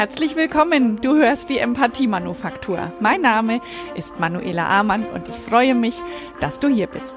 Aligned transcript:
Herzlich 0.00 0.34
willkommen. 0.34 0.98
Du 1.02 1.16
hörst 1.16 1.50
die 1.50 1.58
Empathie-Manufaktur. 1.58 2.90
Mein 3.00 3.20
Name 3.20 3.60
ist 3.94 4.18
Manuela 4.18 4.66
Amann 4.66 5.04
und 5.04 5.28
ich 5.28 5.34
freue 5.34 5.74
mich, 5.74 6.00
dass 6.40 6.58
du 6.58 6.68
hier 6.68 6.86
bist. 6.86 7.16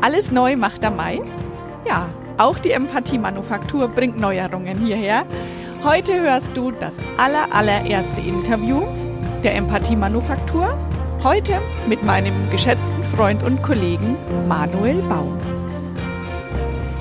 Alles 0.00 0.30
neu 0.30 0.54
macht 0.54 0.84
der 0.84 0.92
Mai? 0.92 1.20
Ja, 1.84 2.08
auch 2.38 2.60
die 2.60 2.70
Empathie-Manufaktur 2.70 3.88
bringt 3.88 4.20
Neuerungen 4.20 4.86
hierher. 4.86 5.26
Heute 5.82 6.14
hörst 6.20 6.56
du 6.56 6.70
das 6.70 6.94
aller, 7.16 7.52
allererste 7.52 8.20
Interview 8.20 8.82
der 9.42 9.56
Empathie-Manufaktur. 9.56 10.78
Heute 11.24 11.60
mit 11.88 12.04
meinem 12.04 12.34
geschätzten 12.52 13.02
Freund 13.02 13.42
und 13.42 13.60
Kollegen 13.64 14.14
Manuel 14.46 15.02
Baum. 15.02 15.36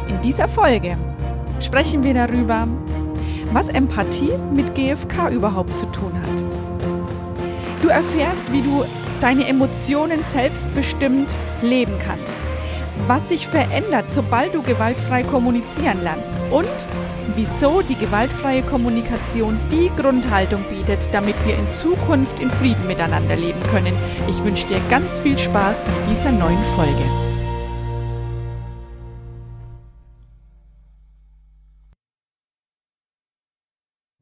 In 0.08 0.20
dieser 0.22 0.48
Folge 0.48 0.98
sprechen 1.60 2.04
wir 2.04 2.16
darüber, 2.16 2.68
was 3.54 3.70
Empathie 3.70 4.38
mit 4.54 4.76
GFK 4.76 5.30
überhaupt 5.32 5.78
zu 5.78 5.86
tun 5.88 6.14
hat. 6.14 6.44
Du 7.82 7.88
erfährst, 7.88 8.52
wie 8.52 8.62
du 8.62 8.86
deine 9.22 9.48
Emotionen 9.48 10.24
selbstbestimmt 10.24 11.38
leben 11.62 11.94
kannst, 12.00 12.40
was 13.08 13.30
sich 13.30 13.48
verändert, 13.48 14.06
sobald 14.12 14.54
du 14.54 14.62
gewaltfrei 14.62 15.24
kommunizieren 15.24 16.04
lernst 16.04 16.38
und 16.52 16.68
wieso 17.36 17.82
die 17.82 17.96
gewaltfreie 17.96 18.62
Kommunikation 18.64 19.58
die 19.72 19.90
Grundhaltung 20.00 20.64
bietet, 20.70 21.10
damit 21.14 21.36
wir 21.46 21.56
in 21.56 21.68
Zukunft 21.82 22.40
in 22.40 22.50
Frieden 22.52 22.86
miteinander 22.88 23.36
leben 23.36 23.62
können. 23.72 23.94
Ich 24.28 24.44
wünsche 24.44 24.68
dir 24.68 24.82
ganz 24.90 25.18
viel 25.20 25.38
Spaß 25.38 25.86
mit 25.86 26.16
dieser 26.16 26.32
neuen 26.32 26.64
Folge. 26.76 27.29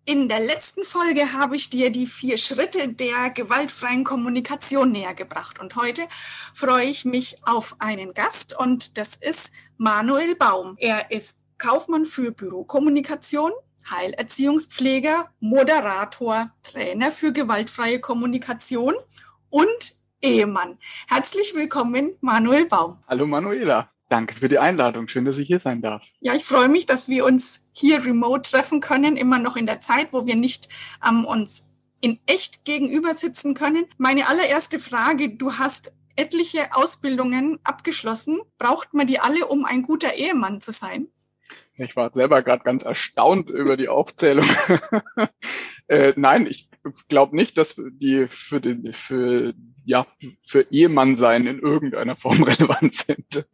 In 0.09 0.29
der 0.29 0.39
letzten 0.39 0.85
Folge 0.85 1.33
habe 1.33 1.57
ich 1.57 1.69
dir 1.69 1.91
die 1.91 2.07
vier 2.07 2.37
Schritte 2.37 2.87
der 2.87 3.29
gewaltfreien 3.29 4.05
Kommunikation 4.05 4.89
näher 4.89 5.13
gebracht. 5.13 5.59
Und 5.59 5.75
heute 5.75 6.03
freue 6.53 6.85
ich 6.85 7.03
mich 7.03 7.45
auf 7.45 7.75
einen 7.79 8.13
Gast 8.13 8.57
und 8.57 8.97
das 8.97 9.17
ist 9.17 9.51
Manuel 9.75 10.35
Baum. 10.35 10.77
Er 10.77 11.11
ist 11.11 11.39
Kaufmann 11.57 12.05
für 12.05 12.31
Bürokommunikation, 12.31 13.51
Heilerziehungspfleger, 13.91 15.29
Moderator, 15.41 16.51
Trainer 16.63 17.11
für 17.11 17.33
gewaltfreie 17.33 17.99
Kommunikation 17.99 18.95
und 19.49 19.97
Ehemann. 20.21 20.77
Herzlich 21.09 21.53
willkommen, 21.53 22.15
Manuel 22.21 22.65
Baum. 22.67 23.03
Hallo 23.09 23.27
Manuela. 23.27 23.91
Danke 24.09 24.35
für 24.35 24.47
die 24.47 24.59
Einladung. 24.59 25.07
Schön, 25.07 25.25
dass 25.25 25.37
ich 25.37 25.47
hier 25.47 25.59
sein 25.59 25.81
darf. 25.81 26.01
Ja, 26.21 26.33
ich 26.33 26.45
freue 26.45 26.69
mich, 26.69 26.85
dass 26.85 27.09
wir 27.09 27.25
uns 27.25 27.69
hier 27.73 28.05
remote 28.05 28.49
treffen 28.49 28.79
können, 28.79 29.17
immer 29.17 29.37
noch 29.37 29.57
in 29.57 29.65
der 29.65 29.81
Zeit, 29.81 30.13
wo 30.13 30.25
wir 30.25 30.35
nicht 30.35 30.69
ähm, 31.07 31.25
uns 31.25 31.65
in 31.99 32.19
echt 32.25 32.63
gegenüber 32.63 33.15
sitzen 33.15 33.53
können. 33.53 33.85
Meine 33.97 34.29
allererste 34.29 34.79
Frage, 34.79 35.29
du 35.29 35.53
hast 35.53 35.91
etliche 36.15 36.75
Ausbildungen 36.75 37.59
abgeschlossen. 37.63 38.39
Braucht 38.57 38.93
man 38.93 39.07
die 39.07 39.19
alle, 39.19 39.47
um 39.47 39.65
ein 39.65 39.83
guter 39.83 40.13
Ehemann 40.13 40.61
zu 40.61 40.71
sein? 40.71 41.07
Ich 41.77 41.95
war 41.95 42.11
selber 42.13 42.41
gerade 42.41 42.63
ganz 42.63 42.83
erstaunt 42.83 43.49
über 43.49 43.77
die 43.77 43.87
Aufzählung. 43.87 44.45
äh, 45.87 46.13
nein, 46.15 46.47
ich 46.47 46.69
glaube 47.07 47.35
nicht, 47.35 47.57
dass 47.57 47.75
die 47.75 48.27
für 48.27 48.59
den 48.59 48.93
für 48.93 49.53
ja 49.85 50.07
für 50.45 50.67
Ehemann 50.71 51.15
sein 51.15 51.47
in 51.47 51.59
irgendeiner 51.59 52.15
Form 52.15 52.43
relevant 52.43 52.93
sind. 52.93 53.45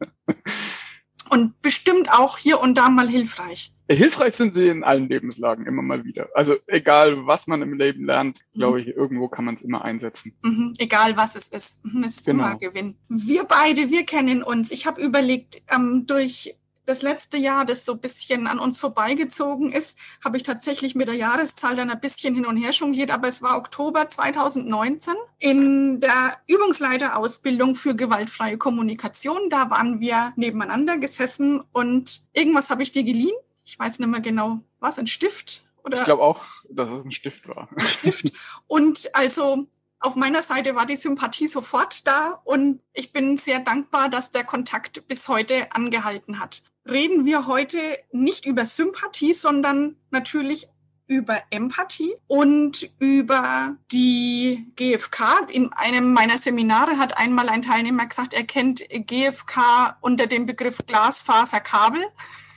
Und 1.29 1.61
bestimmt 1.61 2.11
auch 2.11 2.37
hier 2.37 2.59
und 2.61 2.77
da 2.77 2.89
mal 2.89 3.09
hilfreich. 3.09 3.71
Hilfreich 3.89 4.35
sind 4.35 4.53
sie 4.53 4.67
in 4.67 4.83
allen 4.83 5.09
Lebenslagen 5.09 5.65
immer 5.65 5.81
mal 5.81 6.03
wieder. 6.05 6.29
Also 6.35 6.55
egal, 6.67 7.25
was 7.25 7.47
man 7.47 7.61
im 7.61 7.73
Leben 7.73 8.05
lernt, 8.05 8.39
mhm. 8.53 8.59
glaube 8.59 8.81
ich, 8.81 8.87
irgendwo 8.87 9.27
kann 9.29 9.45
man 9.45 9.55
es 9.55 9.61
immer 9.61 9.83
einsetzen. 9.83 10.35
Mhm. 10.43 10.73
Egal, 10.77 11.17
was 11.17 11.35
es 11.35 11.47
ist. 11.47 11.83
Mhm, 11.85 12.03
es 12.03 12.17
ist 12.17 12.25
genau. 12.25 12.45
immer 12.45 12.57
Gewinn. 12.57 12.97
Wir 13.09 13.45
beide, 13.45 13.89
wir 13.89 14.05
kennen 14.05 14.43
uns. 14.43 14.71
Ich 14.71 14.85
habe 14.85 15.01
überlegt, 15.01 15.61
ähm, 15.73 16.05
durch 16.05 16.55
das 16.85 17.01
letzte 17.01 17.37
Jahr, 17.37 17.65
das 17.65 17.85
so 17.85 17.93
ein 17.93 17.99
bisschen 17.99 18.47
an 18.47 18.59
uns 18.59 18.79
vorbeigezogen 18.79 19.71
ist, 19.71 19.97
habe 20.23 20.37
ich 20.37 20.43
tatsächlich 20.43 20.95
mit 20.95 21.07
der 21.07 21.15
Jahreszahl 21.15 21.75
dann 21.75 21.89
ein 21.89 21.99
bisschen 21.99 22.35
hin 22.35 22.45
und 22.45 22.57
her 22.57 22.71
jongliert, 22.71 23.11
aber 23.11 23.27
es 23.27 23.41
war 23.41 23.57
Oktober 23.57 24.09
2019 24.09 25.13
in 25.39 25.99
der 25.99 26.37
Übungsleiterausbildung 26.47 27.75
für 27.75 27.95
gewaltfreie 27.95 28.57
Kommunikation. 28.57 29.49
Da 29.49 29.69
waren 29.69 29.99
wir 29.99 30.33
nebeneinander 30.35 30.97
gesessen 30.97 31.63
und 31.71 32.21
irgendwas 32.33 32.69
habe 32.69 32.83
ich 32.83 32.91
dir 32.91 33.03
geliehen. 33.03 33.35
Ich 33.65 33.79
weiß 33.79 33.99
nicht 33.99 34.09
mehr 34.09 34.19
genau, 34.19 34.59
was, 34.79 34.99
ein 34.99 35.07
Stift? 35.07 35.63
Oder? 35.85 35.99
Ich 35.99 36.03
glaube 36.03 36.23
auch, 36.23 36.43
dass 36.69 36.89
es 36.89 37.05
ein 37.05 37.11
Stift 37.11 37.47
war. 37.47 37.69
Stift. 37.79 38.31
Und 38.67 39.09
also 39.13 39.67
auf 39.99 40.15
meiner 40.15 40.41
Seite 40.41 40.75
war 40.75 40.85
die 40.85 40.97
Sympathie 40.97 41.47
sofort 41.47 42.05
da 42.05 42.41
und 42.43 42.81
ich 42.91 43.13
bin 43.13 43.37
sehr 43.37 43.59
dankbar, 43.59 44.09
dass 44.09 44.31
der 44.31 44.43
Kontakt 44.43 45.07
bis 45.07 45.29
heute 45.29 45.71
angehalten 45.71 46.41
hat 46.41 46.61
reden 46.89 47.25
wir 47.25 47.47
heute 47.47 47.79
nicht 48.11 48.45
über 48.45 48.65
Sympathie, 48.65 49.33
sondern 49.33 49.95
natürlich 50.11 50.67
über 51.07 51.41
Empathie 51.49 52.15
und 52.27 52.89
über 52.99 53.75
die 53.91 54.71
GfK. 54.75 55.47
In 55.49 55.71
einem 55.73 56.13
meiner 56.13 56.37
Seminare 56.37 56.97
hat 56.97 57.17
einmal 57.17 57.49
ein 57.49 57.61
Teilnehmer 57.61 58.05
gesagt, 58.05 58.33
er 58.33 58.43
kennt 58.43 58.81
GfK 58.89 59.97
unter 60.01 60.27
dem 60.27 60.45
Begriff 60.45 60.79
Glasfaserkabel. 60.85 62.03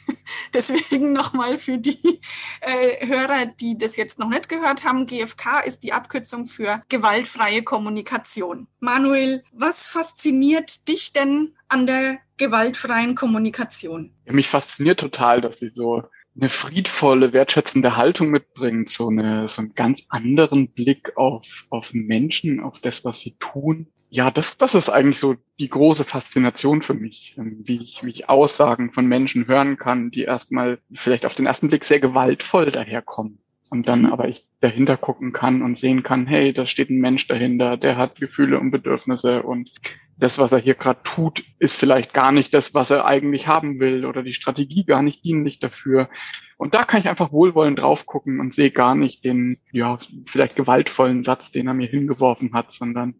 Deswegen 0.54 1.12
nochmal 1.12 1.58
für 1.58 1.78
die 1.78 2.20
äh, 2.60 3.06
Hörer, 3.06 3.46
die 3.46 3.76
das 3.76 3.96
jetzt 3.96 4.20
noch 4.20 4.28
nicht 4.28 4.48
gehört 4.48 4.84
haben, 4.84 5.06
GFK 5.06 5.64
ist 5.64 5.82
die 5.82 5.92
Abkürzung 5.92 6.46
für 6.46 6.82
gewaltfreie 6.88 7.62
Kommunikation. 7.62 8.68
Manuel, 8.78 9.42
was 9.52 9.88
fasziniert 9.88 10.86
dich 10.86 11.12
denn 11.12 11.55
an 11.68 11.86
der 11.86 12.18
gewaltfreien 12.36 13.14
Kommunikation? 13.14 14.12
Mich 14.24 14.48
fasziniert 14.48 15.00
total, 15.00 15.40
dass 15.40 15.58
sie 15.58 15.70
so 15.70 16.04
eine 16.38 16.48
friedvolle, 16.48 17.32
wertschätzende 17.32 17.96
Haltung 17.96 18.30
mitbringt, 18.30 18.90
so, 18.90 19.08
eine, 19.08 19.48
so 19.48 19.62
einen 19.62 19.74
ganz 19.74 20.04
anderen 20.08 20.68
Blick 20.68 21.16
auf, 21.16 21.66
auf 21.70 21.94
Menschen, 21.94 22.60
auf 22.60 22.78
das, 22.80 23.04
was 23.04 23.20
sie 23.20 23.36
tun. 23.38 23.86
Ja, 24.10 24.30
das, 24.30 24.56
das 24.58 24.74
ist 24.74 24.88
eigentlich 24.88 25.18
so 25.18 25.36
die 25.58 25.68
große 25.68 26.04
Faszination 26.04 26.82
für 26.82 26.94
mich, 26.94 27.34
ähm, 27.38 27.62
wie 27.64 27.82
ich, 27.82 28.04
wie 28.04 28.10
ich 28.10 28.28
Aussagen 28.28 28.92
von 28.92 29.06
Menschen 29.06 29.48
hören 29.48 29.78
kann, 29.78 30.10
die 30.10 30.22
erstmal 30.22 30.78
vielleicht 30.92 31.26
auf 31.26 31.34
den 31.34 31.46
ersten 31.46 31.68
Blick 31.68 31.84
sehr 31.84 32.00
gewaltvoll 32.00 32.70
daherkommen. 32.70 33.38
Und 33.68 33.88
dann 33.88 34.02
mhm. 34.02 34.12
aber 34.12 34.28
ich 34.28 34.46
dahinter 34.60 34.96
gucken 34.96 35.32
kann 35.32 35.62
und 35.62 35.76
sehen 35.76 36.02
kann, 36.02 36.26
hey, 36.26 36.52
da 36.52 36.66
steht 36.66 36.88
ein 36.88 37.00
Mensch 37.00 37.26
dahinter, 37.26 37.76
der 37.76 37.96
hat 37.96 38.20
Gefühle 38.20 38.60
und 38.60 38.70
Bedürfnisse 38.70 39.42
und 39.42 39.72
das, 40.16 40.38
was 40.38 40.52
er 40.52 40.58
hier 40.58 40.74
gerade 40.74 41.02
tut, 41.02 41.44
ist 41.58 41.76
vielleicht 41.76 42.14
gar 42.14 42.32
nicht 42.32 42.54
das, 42.54 42.72
was 42.74 42.90
er 42.90 43.04
eigentlich 43.04 43.46
haben 43.46 43.80
will 43.80 44.06
oder 44.06 44.22
die 44.22 44.32
Strategie 44.32 44.84
gar 44.84 45.02
nicht 45.02 45.24
dienlich 45.24 45.60
dafür. 45.60 46.08
Und 46.56 46.74
da 46.74 46.84
kann 46.84 47.00
ich 47.00 47.08
einfach 47.08 47.32
wohlwollend 47.32 47.78
drauf 47.78 48.06
gucken 48.06 48.40
und 48.40 48.54
sehe 48.54 48.70
gar 48.70 48.94
nicht 48.94 49.24
den, 49.24 49.58
ja, 49.72 49.98
vielleicht 50.26 50.56
gewaltvollen 50.56 51.22
Satz, 51.22 51.52
den 51.52 51.66
er 51.66 51.74
mir 51.74 51.88
hingeworfen 51.88 52.54
hat, 52.54 52.72
sondern 52.72 53.16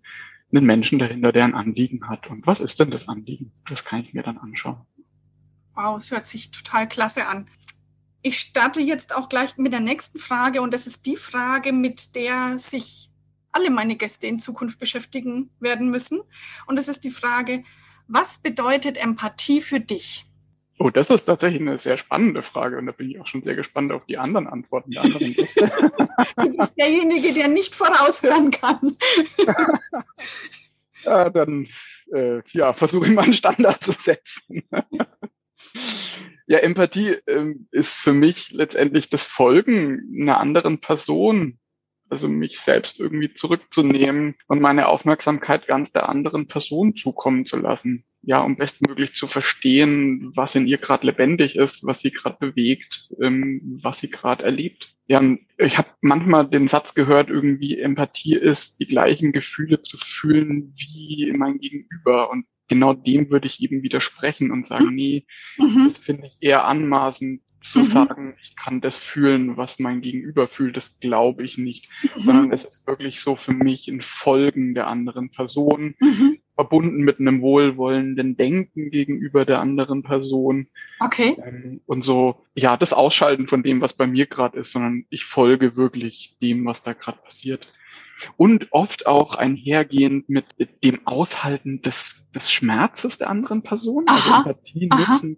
einen 0.55 0.65
Menschen 0.65 0.99
dahinter, 0.99 1.33
der 1.33 1.45
ein 1.45 1.55
Anliegen 1.55 2.09
hat. 2.09 2.29
Und 2.29 2.47
was 2.47 2.61
ist 2.61 2.81
denn 2.81 2.91
das 2.91 3.09
Anliegen? 3.09 3.53
Das 3.69 3.85
kann 3.85 4.01
ich 4.01 4.15
mir 4.15 4.23
dann 4.23 4.39
anschauen. 4.39 4.87
Wow, 5.75 5.99
es 5.99 6.11
hört 6.11 6.25
sich 6.25 6.51
total 6.51 6.89
klasse 6.89 7.27
an. 7.27 7.47
Ich 8.23 8.39
starte 8.39 8.81
jetzt 8.81 9.15
auch 9.15 9.29
gleich 9.29 9.59
mit 9.59 9.73
der 9.75 9.81
nächsten 9.81 10.19
Frage 10.19 10.63
und 10.63 10.73
das 10.73 10.87
ist 10.87 11.05
die 11.05 11.17
Frage, 11.17 11.73
mit 11.73 12.17
der 12.17 12.59
sich 12.59 13.11
alle 13.57 13.71
meine 13.71 13.97
Gäste 13.97 14.27
in 14.27 14.39
Zukunft 14.39 14.79
beschäftigen 14.79 15.51
werden 15.61 15.91
müssen. 15.91 16.21
Und 16.67 16.77
das 16.77 16.89
ist 16.89 17.05
die 17.05 17.11
Frage, 17.11 17.65
was 18.07 18.39
bedeutet 18.39 18.99
Empathie 18.99 19.63
für 19.63 19.81
dich? 19.81 20.27
Oh, 20.79 20.91
das 20.91 21.09
ist 21.09 21.25
tatsächlich 21.25 21.63
eine 21.63 21.79
sehr 21.79 21.97
spannende 21.97 22.43
Frage 22.43 22.77
und 22.77 22.85
da 22.85 22.93
bin 22.93 23.11
ich 23.11 23.19
auch 23.19 23.27
schon 23.27 23.43
sehr 23.43 23.55
gespannt 23.55 23.93
auf 23.93 24.05
die 24.05 24.19
anderen 24.19 24.47
Antworten 24.47 24.91
der 24.91 25.05
anderen 25.05 25.33
Gäste. 25.33 25.73
du 26.37 26.57
bist 26.57 26.79
derjenige, 26.79 27.33
der 27.33 27.49
nicht 27.49 27.75
voraushören 27.75 28.51
kann. 28.51 28.95
ja, 31.05 31.31
dann 31.31 31.67
äh, 32.13 32.43
ja, 32.51 32.75
versuche 32.75 33.07
ich 33.07 33.13
mal 33.13 33.23
einen 33.23 33.33
Standard 33.33 33.83
zu 33.83 33.93
setzen. 33.93 34.65
ja, 36.47 36.59
Empathie 36.59 37.17
ähm, 37.27 37.69
ist 37.71 37.95
für 37.95 38.13
mich 38.13 38.51
letztendlich 38.51 39.09
das 39.09 39.25
Folgen 39.25 40.15
einer 40.21 40.39
anderen 40.39 40.79
Person 40.79 41.59
also 42.09 42.29
mich 42.29 42.59
selbst 42.59 43.01
irgendwie 43.01 43.35
zurückzunehmen 43.35 44.37
und 44.47 44.61
meine 44.61 44.89
Aufmerksamkeit 44.89 45.67
ganz 45.67 45.93
der 45.93 46.09
anderen 46.09 46.47
Person 46.47 46.97
zukommen 46.97 47.47
zu 47.47 47.57
lassen. 47.57 48.05
Ja, 48.23 48.41
um 48.41 48.57
bestmöglich 48.57 49.15
zu 49.15 49.29
verstehen, 49.29 50.33
was 50.35 50.57
in 50.57 50.67
ihr 50.67 50.79
gerade 50.79 51.07
lebendig 51.07 51.55
ist, 51.55 51.85
was 51.85 52.01
sie 52.01 52.11
gerade 52.11 52.39
bewegt, 52.41 53.09
ähm, 53.23 53.79
was 53.83 54.01
sie 54.01 54.11
gerade 54.11 54.45
erlebt. 54.45 54.97
Ja, 55.07 55.23
ich 55.59 55.79
habe 55.79 55.89
manchmal 56.01 56.49
den 56.49 56.67
Satz 56.67 56.95
gehört, 56.95 57.31
irgendwie 57.31 57.79
Empathie 57.79 58.35
ist, 58.35 58.81
die 58.81 58.89
gleichen 58.89 59.31
Gefühle 59.31 59.83
zu 59.83 59.97
fühlen 59.97 60.75
wie 60.77 61.33
mein 61.37 61.59
Gegenüber. 61.59 62.31
Und 62.31 62.47
genau 62.67 62.95
dem 62.95 63.31
würde 63.31 63.47
ich 63.47 63.63
eben 63.63 63.83
widersprechen 63.83 64.51
und 64.51 64.67
sagen, 64.67 64.93
nee, 64.93 65.25
mhm. 65.57 65.85
das 65.85 65.99
finde 65.99 66.27
ich 66.27 66.37
eher 66.41 66.65
anmaßend 66.65 67.43
zu 67.73 67.81
mhm. 67.81 67.85
sagen, 67.85 68.35
ich 68.43 68.57
kann 68.57 68.81
das 68.81 68.97
fühlen, 68.97 69.57
was 69.57 69.79
mein 69.79 70.01
Gegenüber 70.01 70.47
fühlt, 70.47 70.77
das 70.77 70.99
glaube 71.01 71.45
ich 71.45 71.59
nicht, 71.59 71.89
mhm. 72.03 72.21
sondern 72.21 72.53
es 72.53 72.65
ist 72.65 72.87
wirklich 72.87 73.21
so 73.21 73.37
für 73.37 73.53
mich 73.53 73.89
ein 73.89 74.01
Folgen 74.01 74.75
der 74.75 74.87
anderen 74.87 75.31
Person, 75.31 75.95
mhm. 76.01 76.39
verbunden 76.55 76.99
mit 77.03 77.21
einem 77.21 77.41
wohlwollenden 77.43 78.37
Denken 78.37 78.91
gegenüber 78.91 79.45
der 79.45 79.61
anderen 79.61 80.03
Person. 80.03 80.69
Okay. 81.01 81.37
Ähm, 81.45 81.81
und 81.87 82.03
so, 82.03 82.45
ja, 82.55 82.77
das 82.77 82.93
Ausschalten 82.93 83.49
von 83.49 83.63
dem, 83.63 83.81
was 83.81 83.93
bei 83.93 84.07
mir 84.07 84.27
gerade 84.27 84.59
ist, 84.59 84.73
sondern 84.73 85.05
ich 85.11 85.25
folge 85.25 85.77
wirklich 85.77 86.37
dem, 86.41 86.65
was 86.65 86.83
da 86.83 86.93
gerade 86.93 87.19
passiert 87.19 87.69
und 88.37 88.73
oft 88.73 89.07
auch 89.07 89.35
einhergehend 89.35 90.29
mit 90.29 90.47
dem 90.83 91.07
Aushalten 91.07 91.83
des, 91.83 92.27
des 92.35 92.51
Schmerzes 92.51 93.19
der 93.19 93.31
anderen 93.31 93.63
Person. 93.63 94.05
Also 94.07 94.31
Aha. 94.31 94.39
Also 94.39 94.51
Empathie 94.51 94.89
Aha. 94.91 95.13
nutzen. 95.13 95.37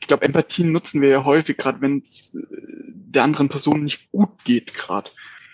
Ich 0.00 0.06
glaube, 0.06 0.24
Empathie 0.24 0.64
nutzen 0.64 1.00
wir 1.00 1.08
ja 1.08 1.24
häufig, 1.24 1.56
gerade 1.56 1.80
wenn 1.80 2.02
es 2.06 2.34
äh, 2.34 2.40
der 2.48 3.24
anderen 3.24 3.48
Person 3.48 3.84
nicht 3.84 4.10
gut 4.10 4.44
geht, 4.44 4.74
gerade. 4.74 5.10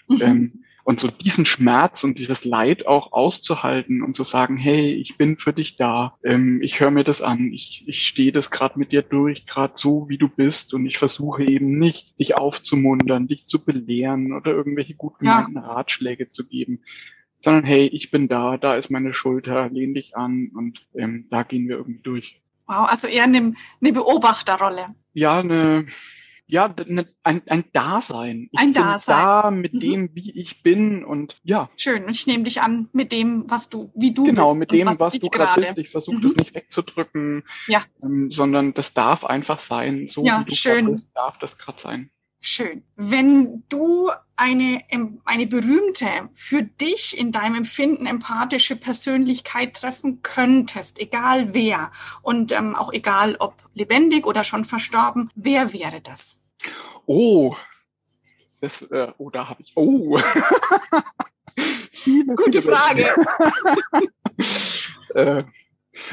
Mhm. 0.08 0.20
Ähm, 0.20 0.64
und 0.86 1.00
so 1.00 1.08
diesen 1.08 1.44
Schmerz 1.46 2.04
und 2.04 2.20
dieses 2.20 2.44
Leid 2.44 2.86
auch 2.86 3.10
auszuhalten 3.12 4.04
und 4.04 4.14
zu 4.14 4.22
sagen, 4.22 4.56
hey, 4.56 4.92
ich 4.92 5.18
bin 5.18 5.36
für 5.36 5.52
dich 5.52 5.76
da, 5.76 6.16
ähm, 6.22 6.62
ich 6.62 6.78
höre 6.78 6.92
mir 6.92 7.02
das 7.02 7.22
an, 7.22 7.52
ich, 7.52 7.82
ich 7.88 8.06
stehe 8.06 8.30
das 8.30 8.52
gerade 8.52 8.78
mit 8.78 8.92
dir 8.92 9.02
durch, 9.02 9.46
gerade 9.46 9.72
so, 9.74 10.08
wie 10.08 10.16
du 10.16 10.28
bist 10.28 10.74
und 10.74 10.86
ich 10.86 10.98
versuche 10.98 11.42
eben 11.42 11.76
nicht, 11.80 12.16
dich 12.20 12.36
aufzumuntern, 12.36 13.26
dich 13.26 13.48
zu 13.48 13.64
belehren 13.64 14.32
oder 14.32 14.52
irgendwelche 14.52 14.94
gut 14.94 15.18
gemeinten 15.18 15.56
ja. 15.56 15.62
Ratschläge 15.62 16.30
zu 16.30 16.46
geben, 16.46 16.82
sondern 17.40 17.64
hey, 17.64 17.88
ich 17.88 18.12
bin 18.12 18.28
da, 18.28 18.56
da 18.56 18.76
ist 18.76 18.88
meine 18.88 19.12
Schulter, 19.12 19.68
lehn 19.68 19.92
dich 19.92 20.16
an 20.16 20.52
und 20.54 20.86
ähm, 20.94 21.26
da 21.30 21.42
gehen 21.42 21.68
wir 21.68 21.78
irgendwie 21.78 22.02
durch. 22.02 22.40
Wow, 22.68 22.88
also 22.88 23.08
eher 23.08 23.24
eine, 23.24 23.54
eine 23.80 23.92
Beobachterrolle. 23.92 24.94
Ja, 25.14 25.40
eine, 25.40 25.86
ja, 26.46 26.72
ne, 26.86 27.06
ein, 27.22 27.42
ein 27.48 27.64
Dasein. 27.72 28.48
Ich 28.52 28.60
ein 28.60 28.72
bin 28.72 28.82
Dasein. 28.82 29.16
da 29.16 29.50
mit 29.50 29.74
mhm. 29.74 29.80
dem, 29.80 30.14
wie 30.14 30.30
ich 30.38 30.62
bin 30.62 31.04
und 31.04 31.40
ja. 31.42 31.70
Schön. 31.76 32.04
Und 32.04 32.10
ich 32.10 32.26
nehme 32.26 32.44
dich 32.44 32.62
an 32.62 32.88
mit 32.92 33.12
dem, 33.12 33.50
was 33.50 33.68
du, 33.68 33.90
wie 33.94 34.12
du 34.12 34.24
genau, 34.24 34.30
bist. 34.30 34.36
Genau, 34.36 34.54
mit 34.54 34.70
dem, 34.70 34.86
was, 34.86 35.00
was 35.00 35.18
du 35.18 35.28
gerade 35.28 35.60
bist. 35.60 35.78
Ich 35.78 35.90
versuche 35.90 36.16
mhm. 36.16 36.22
das 36.22 36.36
nicht 36.36 36.54
wegzudrücken, 36.54 37.42
ja. 37.66 37.82
Ähm, 38.02 38.30
sondern 38.30 38.74
das 38.74 38.94
darf 38.94 39.24
einfach 39.24 39.58
sein. 39.58 40.06
So 40.06 40.24
ja, 40.24 40.40
wie 40.40 40.50
du 40.50 40.56
schön. 40.56 40.90
bist, 40.90 41.10
darf 41.14 41.38
das 41.38 41.58
gerade 41.58 41.80
sein. 41.80 42.10
Schön. 42.40 42.84
Wenn 42.94 43.64
du 43.68 44.10
eine, 44.36 44.82
eine 45.24 45.46
berühmte, 45.46 46.06
für 46.32 46.62
dich 46.62 47.18
in 47.18 47.32
deinem 47.32 47.56
Empfinden 47.56 48.06
empathische 48.06 48.76
Persönlichkeit 48.76 49.74
treffen 49.74 50.22
könntest, 50.22 51.00
egal 51.00 51.54
wer 51.54 51.90
und 52.22 52.52
ähm, 52.52 52.76
auch 52.76 52.92
egal 52.92 53.36
ob 53.40 53.54
lebendig 53.74 54.26
oder 54.26 54.44
schon 54.44 54.64
verstorben, 54.64 55.30
wer 55.34 55.72
wäre 55.72 56.00
das? 56.00 56.40
Oh, 57.06 57.56
das, 58.60 58.82
äh, 58.82 59.12
oh, 59.18 59.30
da 59.30 59.48
habe 59.48 59.62
ich, 59.62 59.72
oh. 59.74 60.18
viele, 61.92 62.34
Gute 62.34 62.62
viele 62.62 62.76
Frage. 62.76 63.14
äh, 65.14 65.44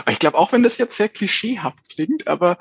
ich 0.09 0.19
glaube, 0.19 0.37
auch 0.37 0.51
wenn 0.51 0.63
das 0.63 0.77
jetzt 0.77 0.97
sehr 0.97 1.09
klischeehaft 1.09 1.89
klingt, 1.89 2.27
aber 2.27 2.57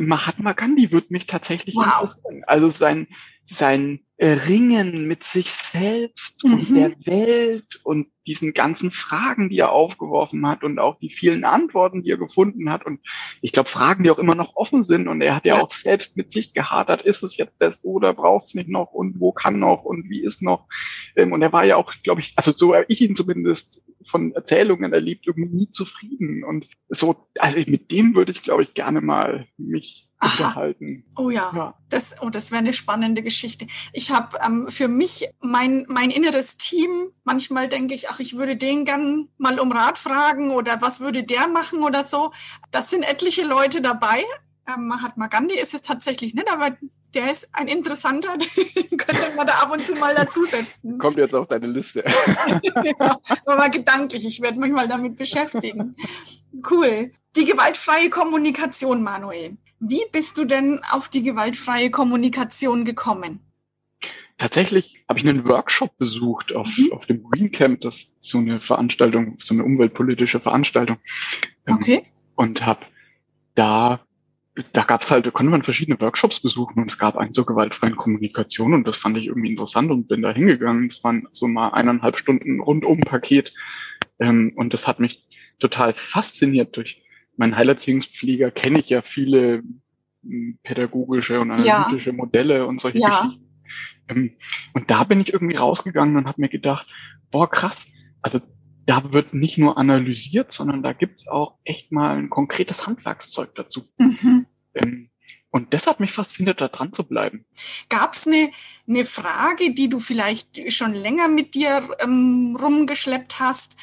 Mahatma 0.00 0.52
Gandhi 0.52 0.92
würde 0.92 1.08
mich 1.10 1.26
tatsächlich 1.26 1.74
wow. 1.76 1.84
interessieren. 1.84 2.44
Also 2.46 2.70
sein, 2.70 3.08
sein 3.46 4.00
Ringen 4.20 5.06
mit 5.06 5.22
sich 5.22 5.52
selbst 5.52 6.42
mhm. 6.42 6.54
und 6.54 6.76
der 6.76 6.90
Welt 7.06 7.80
und 7.84 8.08
diesen 8.26 8.52
ganzen 8.52 8.90
Fragen, 8.90 9.48
die 9.48 9.58
er 9.58 9.70
aufgeworfen 9.70 10.46
hat 10.46 10.64
und 10.64 10.80
auch 10.80 10.98
die 10.98 11.10
vielen 11.10 11.44
Antworten, 11.44 12.02
die 12.02 12.10
er 12.10 12.18
gefunden 12.18 12.70
hat. 12.70 12.84
Und 12.84 13.00
ich 13.40 13.52
glaube, 13.52 13.68
Fragen, 13.68 14.02
die 14.02 14.10
auch 14.10 14.18
immer 14.18 14.34
noch 14.34 14.56
offen 14.56 14.82
sind. 14.82 15.06
Und 15.06 15.22
er 15.22 15.36
hat 15.36 15.46
ja, 15.46 15.56
ja. 15.56 15.62
auch 15.62 15.70
selbst 15.70 16.16
mit 16.16 16.32
sich 16.32 16.52
gehadert, 16.52 17.02
ist 17.02 17.22
es 17.22 17.36
jetzt 17.36 17.54
das 17.60 17.82
oder 17.84 18.12
braucht 18.12 18.48
es 18.48 18.54
nicht 18.54 18.68
noch 18.68 18.92
und 18.92 19.20
wo 19.20 19.30
kann 19.30 19.60
noch 19.60 19.84
und 19.84 20.10
wie 20.10 20.22
ist 20.22 20.42
noch. 20.42 20.66
Ähm, 21.14 21.32
und 21.32 21.40
er 21.40 21.52
war 21.52 21.64
ja 21.64 21.76
auch, 21.76 21.94
glaube 22.02 22.20
ich, 22.20 22.32
also 22.34 22.52
so 22.52 22.74
habe 22.74 22.86
ich 22.88 23.00
ihn 23.00 23.14
zumindest 23.14 23.84
von 24.08 24.32
Erzählungen 24.32 24.92
erlebt, 24.92 25.26
irgendwie 25.26 25.56
nie 25.56 25.72
zufrieden. 25.72 26.44
Und 26.44 26.66
so, 26.88 27.28
also 27.38 27.58
mit 27.66 27.90
dem 27.90 28.14
würde 28.14 28.32
ich, 28.32 28.42
glaube 28.42 28.62
ich, 28.62 28.74
gerne 28.74 29.00
mal 29.00 29.46
mich 29.56 30.08
Aha. 30.18 30.30
unterhalten. 30.30 31.04
Oh 31.16 31.30
ja, 31.30 31.52
ja. 31.54 31.74
das, 31.90 32.16
oh, 32.20 32.30
das 32.30 32.50
wäre 32.50 32.58
eine 32.58 32.72
spannende 32.72 33.22
Geschichte. 33.22 33.66
Ich 33.92 34.10
habe 34.10 34.36
ähm, 34.44 34.68
für 34.68 34.88
mich 34.88 35.28
mein, 35.40 35.86
mein 35.88 36.10
inneres 36.10 36.56
Team, 36.58 37.10
manchmal 37.24 37.68
denke 37.68 37.94
ich, 37.94 38.10
ach, 38.10 38.20
ich 38.20 38.36
würde 38.36 38.56
den 38.56 38.84
gern 38.84 39.28
mal 39.38 39.60
um 39.60 39.72
Rat 39.72 39.98
fragen 39.98 40.50
oder 40.50 40.80
was 40.80 41.00
würde 41.00 41.22
der 41.22 41.46
machen 41.48 41.82
oder 41.82 42.02
so. 42.04 42.32
Das 42.70 42.90
sind 42.90 43.02
etliche 43.02 43.44
Leute 43.44 43.80
dabei. 43.80 44.24
Ähm, 44.66 44.88
Mahatma 44.88 45.28
Gandhi 45.28 45.58
ist 45.58 45.74
es 45.74 45.82
tatsächlich 45.82 46.34
nicht, 46.34 46.50
aber 46.50 46.76
der 47.14 47.30
ist 47.30 47.48
ein 47.52 47.68
interessanter, 47.68 48.36
den 48.76 48.98
könnte 48.98 49.32
man 49.36 49.46
da 49.46 49.54
ab 49.54 49.72
und 49.72 49.86
zu 49.86 49.94
mal 49.94 50.14
dazusetzen. 50.14 50.98
Kommt 50.98 51.16
jetzt 51.16 51.34
auf 51.34 51.48
deine 51.48 51.66
Liste. 51.66 52.04
ja, 53.00 53.20
aber 53.46 53.68
gedanklich, 53.70 54.26
ich 54.26 54.40
werde 54.40 54.58
mich 54.58 54.72
mal 54.72 54.88
damit 54.88 55.16
beschäftigen. 55.16 55.96
Cool. 56.70 57.10
Die 57.36 57.44
gewaltfreie 57.44 58.10
Kommunikation, 58.10 59.02
Manuel. 59.02 59.56
Wie 59.80 60.02
bist 60.10 60.38
du 60.38 60.44
denn 60.44 60.80
auf 60.90 61.08
die 61.08 61.22
gewaltfreie 61.22 61.90
Kommunikation 61.90 62.84
gekommen? 62.84 63.40
Tatsächlich 64.36 65.04
habe 65.08 65.18
ich 65.18 65.28
einen 65.28 65.48
Workshop 65.48 65.96
besucht 65.98 66.54
auf, 66.54 66.68
mhm. 66.78 66.92
auf 66.92 67.06
dem 67.06 67.24
Green 67.24 67.50
Camp, 67.50 67.80
das 67.80 67.96
ist 67.96 68.14
so 68.22 68.38
eine 68.38 68.60
Veranstaltung, 68.60 69.36
so 69.42 69.52
eine 69.52 69.64
umweltpolitische 69.64 70.38
Veranstaltung. 70.38 70.98
Ähm, 71.66 71.74
okay. 71.74 72.04
Und 72.36 72.64
habe 72.64 72.86
da 73.56 74.00
da 74.72 74.82
gab 74.82 75.02
es 75.02 75.10
halt, 75.10 75.26
da 75.26 75.30
konnte 75.30 75.50
man 75.50 75.62
verschiedene 75.62 76.00
Workshops 76.00 76.40
besuchen 76.40 76.82
und 76.82 76.90
es 76.90 76.98
gab 76.98 77.16
einen 77.16 77.32
zur 77.32 77.46
gewaltfreien 77.46 77.96
Kommunikation 77.96 78.74
und 78.74 78.86
das 78.86 78.96
fand 78.96 79.16
ich 79.16 79.26
irgendwie 79.26 79.50
interessant 79.50 79.90
und 79.90 80.08
bin 80.08 80.22
da 80.22 80.32
hingegangen. 80.32 80.88
Es 80.88 81.04
waren 81.04 81.28
so 81.32 81.46
mal 81.46 81.68
eineinhalb 81.70 82.18
Stunden 82.18 82.60
rundum-Paket 82.60 83.52
ähm, 84.18 84.52
und 84.56 84.74
das 84.74 84.86
hat 84.86 85.00
mich 85.00 85.26
total 85.58 85.94
fasziniert. 85.94 86.76
Durch 86.76 87.02
meinen 87.36 87.56
Heilerziehungspfleger 87.56 88.50
kenne 88.50 88.80
ich 88.80 88.88
ja 88.88 89.02
viele 89.02 89.62
hm, 90.22 90.58
pädagogische 90.62 91.40
und 91.40 91.50
analytische 91.50 92.10
ja. 92.10 92.16
Modelle 92.16 92.66
und 92.66 92.80
solche 92.80 92.98
ja. 92.98 93.22
Geschichten. 93.22 93.48
Ähm, 94.08 94.36
und 94.74 94.90
da 94.90 95.04
bin 95.04 95.20
ich 95.20 95.32
irgendwie 95.32 95.56
rausgegangen 95.56 96.16
und 96.16 96.26
habe 96.26 96.40
mir 96.40 96.48
gedacht, 96.48 96.86
boah, 97.30 97.48
krass, 97.48 97.86
also 98.22 98.40
da 98.88 99.12
wird 99.12 99.34
nicht 99.34 99.58
nur 99.58 99.76
analysiert, 99.76 100.50
sondern 100.50 100.82
da 100.82 100.94
gibt's 100.94 101.28
auch 101.28 101.58
echt 101.64 101.92
mal 101.92 102.16
ein 102.16 102.30
konkretes 102.30 102.86
Handwerkszeug 102.86 103.54
dazu. 103.54 103.86
Mhm. 103.98 104.46
Ähm, 104.74 105.10
und 105.50 105.74
das 105.74 105.86
hat 105.86 106.00
mich 106.00 106.12
fasziniert, 106.12 106.62
da 106.62 106.68
dran 106.68 106.94
zu 106.94 107.06
bleiben. 107.06 107.44
Gab's 107.90 108.26
eine, 108.26 108.50
eine 108.88 109.04
Frage, 109.04 109.74
die 109.74 109.90
du 109.90 109.98
vielleicht 109.98 110.72
schon 110.72 110.94
länger 110.94 111.28
mit 111.28 111.54
dir 111.54 111.86
ähm, 112.00 112.56
rumgeschleppt 112.58 113.40
hast 113.40 113.76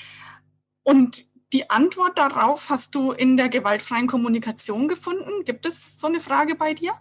und 0.81 1.23
die 1.53 1.69
Antwort 1.69 2.17
darauf 2.17 2.69
hast 2.69 2.95
du 2.95 3.11
in 3.11 3.37
der 3.37 3.49
gewaltfreien 3.49 4.07
Kommunikation 4.07 4.87
gefunden? 4.87 5.45
Gibt 5.45 5.67
es 5.67 5.99
so 5.99 6.07
eine 6.07 6.19
Frage 6.19 6.55
bei 6.55 6.73
dir? 6.73 6.93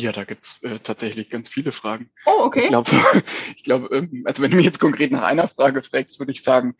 Ja, 0.00 0.12
da 0.12 0.22
gibt's 0.22 0.62
äh, 0.62 0.78
tatsächlich 0.78 1.28
ganz 1.28 1.48
viele 1.48 1.72
Fragen. 1.72 2.08
Oh, 2.24 2.44
okay. 2.44 2.62
Ich 2.62 2.68
glaube, 2.68 2.88
so, 2.88 2.96
ich 3.56 3.64
glaub, 3.64 3.90
ähm, 3.90 4.22
also 4.26 4.42
wenn 4.42 4.52
du 4.52 4.56
mich 4.56 4.64
jetzt 4.64 4.78
konkret 4.78 5.10
nach 5.10 5.24
einer 5.24 5.48
Frage 5.48 5.82
fragst, 5.82 6.20
würde 6.20 6.30
ich 6.30 6.44
sagen, 6.44 6.76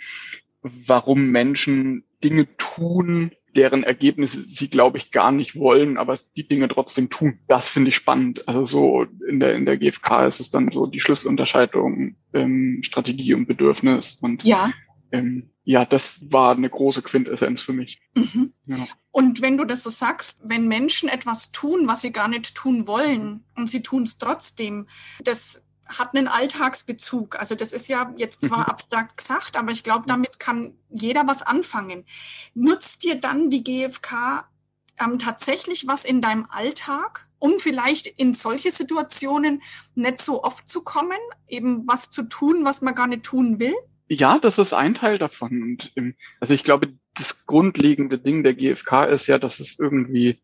warum 0.63 1.31
Menschen 1.31 2.05
Dinge 2.23 2.49
tun, 2.57 3.33
deren 3.57 3.83
Ergebnisse 3.83 4.41
sie, 4.41 4.69
glaube 4.69 4.99
ich, 4.99 5.11
gar 5.11 5.33
nicht 5.33 5.57
wollen, 5.57 5.97
aber 5.97 6.19
die 6.37 6.47
Dinge 6.47 6.69
trotzdem 6.69 7.11
tun. 7.11 7.39
Das 7.49 7.69
finde 7.69 7.89
ich 7.89 7.97
spannend. 7.97 8.47
Also 8.47 8.65
so 8.65 9.07
in 9.29 9.41
der, 9.41 9.55
in 9.55 9.67
der 9.67 9.79
GfK 9.79 10.27
ist 10.27 10.41
es 10.41 10.51
dann 10.51 10.71
so 10.71 10.87
die 10.87 11.01
Schlüsselunterscheidung 11.01 12.17
ähm, 12.35 12.81
Strategie 12.83 13.35
und 13.35 13.47
Bedürfnis. 13.47 14.19
Und 14.21 14.45
ja. 14.45 14.71
Ähm, 15.11 15.51
ja, 15.65 15.85
das 15.85 16.25
war 16.31 16.55
eine 16.55 16.69
große 16.69 17.03
Quintessenz 17.03 17.63
für 17.63 17.73
mich. 17.73 18.01
Mhm. 18.15 18.53
Ja. 18.67 18.87
Und 19.11 19.43
wenn 19.43 19.57
du 19.57 19.65
das 19.65 19.83
so 19.83 19.91
sagst, 19.91 20.41
wenn 20.45 20.69
Menschen 20.69 21.09
etwas 21.09 21.51
tun, 21.51 21.89
was 21.89 22.03
sie 22.03 22.13
gar 22.13 22.29
nicht 22.29 22.55
tun 22.55 22.87
wollen 22.87 23.45
und 23.57 23.69
sie 23.69 23.83
tun 23.83 24.05
es 24.05 24.19
trotzdem, 24.19 24.87
das 25.25 25.63
hat 25.89 26.15
einen 26.15 26.29
Alltagsbezug. 26.29 27.39
Also 27.39 27.55
das 27.55 27.73
ist 27.73 27.89
ja 27.89 28.13
jetzt 28.17 28.47
zwar 28.47 28.61
mhm. 28.61 28.65
abstrakt 28.65 29.17
gesagt, 29.17 29.57
aber 29.57 29.71
ich 29.71 29.85
glaube, 29.85 30.05
damit 30.07 30.39
kann 30.39 30.75
jeder 30.91 31.27
was 31.27 31.43
anfangen. 31.43 32.05
Nutzt 32.55 33.05
dir 33.05 33.15
dann 33.15 33.51
die 33.51 33.65
GfK 33.65 34.49
ähm, 35.01 35.19
tatsächlich 35.19 35.87
was 35.87 36.05
in 36.05 36.21
deinem 36.21 36.47
Alltag, 36.51 37.29
um 37.39 37.59
vielleicht 37.59 38.07
in 38.07 38.33
solche 38.33 38.71
Situationen 38.71 39.63
nicht 39.95 40.21
so 40.21 40.43
oft 40.43 40.69
zu 40.69 40.83
kommen, 40.83 41.19
eben 41.47 41.87
was 41.87 42.11
zu 42.11 42.25
tun, 42.25 42.65
was 42.65 42.83
man 42.83 42.95
gar 42.95 43.07
nicht 43.07 43.25
tun 43.25 43.59
will? 43.59 43.75
Ja, 44.09 44.39
das 44.39 44.59
ist 44.59 44.73
ein 44.73 44.95
Teil 44.95 45.19
davon. 45.19 45.63
Und 45.63 45.93
ähm, 45.97 46.15
also 46.41 46.55
ich 46.55 46.65
glaube, 46.65 46.93
das 47.15 47.47
grundlegende 47.47 48.19
Ding 48.19 48.43
der 48.43 48.55
GfK 48.55 49.05
ist 49.05 49.27
ja, 49.27 49.39
dass 49.39 49.61
es 49.61 49.79
irgendwie 49.79 50.41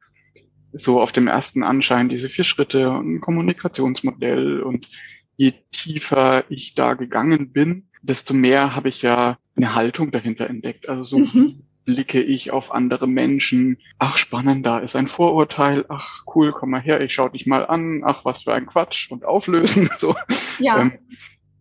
so 0.73 1.01
auf 1.01 1.13
dem 1.13 1.29
ersten 1.29 1.63
Anschein 1.63 2.09
diese 2.09 2.29
vier 2.29 2.45
Schritte 2.45 2.91
und 2.91 3.15
ein 3.15 3.21
Kommunikationsmodell 3.21 4.61
und 4.61 4.89
je 5.37 5.53
tiefer 5.73 6.45
ich 6.49 6.75
da 6.75 6.95
gegangen 6.95 7.53
bin, 7.53 7.88
desto 8.03 8.35
mehr 8.35 8.75
habe 8.75 8.88
ich 8.88 9.03
ja 9.03 9.38
eine 9.57 9.75
Haltung 9.75 10.11
dahinter 10.11 10.49
entdeckt. 10.49 10.88
Also 10.88 11.25
so, 11.26 11.38
mhm. 11.38 11.62
blicke 11.85 12.23
ich 12.23 12.50
auf 12.50 12.73
andere 12.73 13.07
Menschen. 13.07 13.79
Ach, 13.99 14.17
spannend, 14.17 14.64
da 14.67 14.79
ist 14.79 14.97
ein 14.97 15.09
Vorurteil. 15.09 15.85
Ach, 15.88 16.25
cool, 16.35 16.53
komm 16.53 16.71
mal 16.71 16.81
her, 16.81 17.00
ich 17.00 17.14
schau 17.14 17.29
dich 17.29 17.47
mal 17.47 17.67
an. 17.67 18.03
Ach, 18.05 18.25
was 18.25 18.38
für 18.38 18.55
ein 18.55 18.67
Quatsch 18.67 19.11
und 19.11 19.25
auflösen. 19.25 19.91
So. 19.99 20.14
Ja. 20.59 20.81
Ähm, 20.81 20.93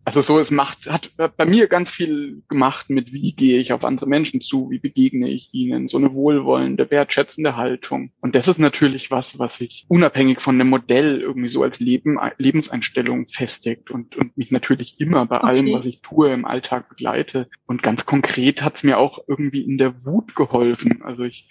also 0.04 0.20
so, 0.20 0.38
es 0.38 0.50
macht, 0.50 0.90
hat 0.90 1.10
bei 1.16 1.46
mir 1.46 1.66
ganz 1.66 1.90
viel 1.90 2.42
gemacht 2.48 2.90
mit, 2.90 3.12
wie 3.12 3.32
gehe 3.32 3.58
ich 3.58 3.72
auf 3.72 3.84
andere 3.84 4.06
Menschen 4.06 4.40
zu, 4.40 4.70
wie 4.70 4.78
begegne 4.78 5.30
ich 5.30 5.50
ihnen, 5.52 5.88
so 5.88 5.96
eine 5.96 6.12
wohlwollende, 6.12 6.90
wertschätzende 6.90 7.56
Haltung. 7.56 8.12
Und 8.20 8.34
das 8.34 8.48
ist 8.48 8.58
natürlich 8.58 9.10
was, 9.10 9.38
was 9.38 9.56
sich 9.56 9.86
unabhängig 9.88 10.40
von 10.40 10.58
dem 10.58 10.68
Modell 10.68 11.20
irgendwie 11.20 11.48
so 11.48 11.62
als 11.62 11.80
Leben, 11.80 12.18
Lebenseinstellung 12.38 13.28
festigt 13.28 13.90
und, 13.90 14.16
und 14.16 14.36
mich 14.36 14.50
natürlich 14.50 15.00
immer 15.00 15.26
bei 15.26 15.38
okay. 15.38 15.46
allem, 15.46 15.72
was 15.72 15.86
ich 15.86 16.00
tue, 16.00 16.32
im 16.32 16.44
Alltag 16.44 16.88
begleite. 16.88 17.48
Und 17.66 17.82
ganz 17.82 18.04
konkret 18.04 18.62
hat 18.62 18.76
es 18.76 18.84
mir 18.84 18.98
auch 18.98 19.20
irgendwie 19.26 19.62
in 19.62 19.78
der 19.78 20.04
Wut 20.04 20.34
geholfen. 20.36 21.02
Also 21.02 21.24
ich. 21.24 21.48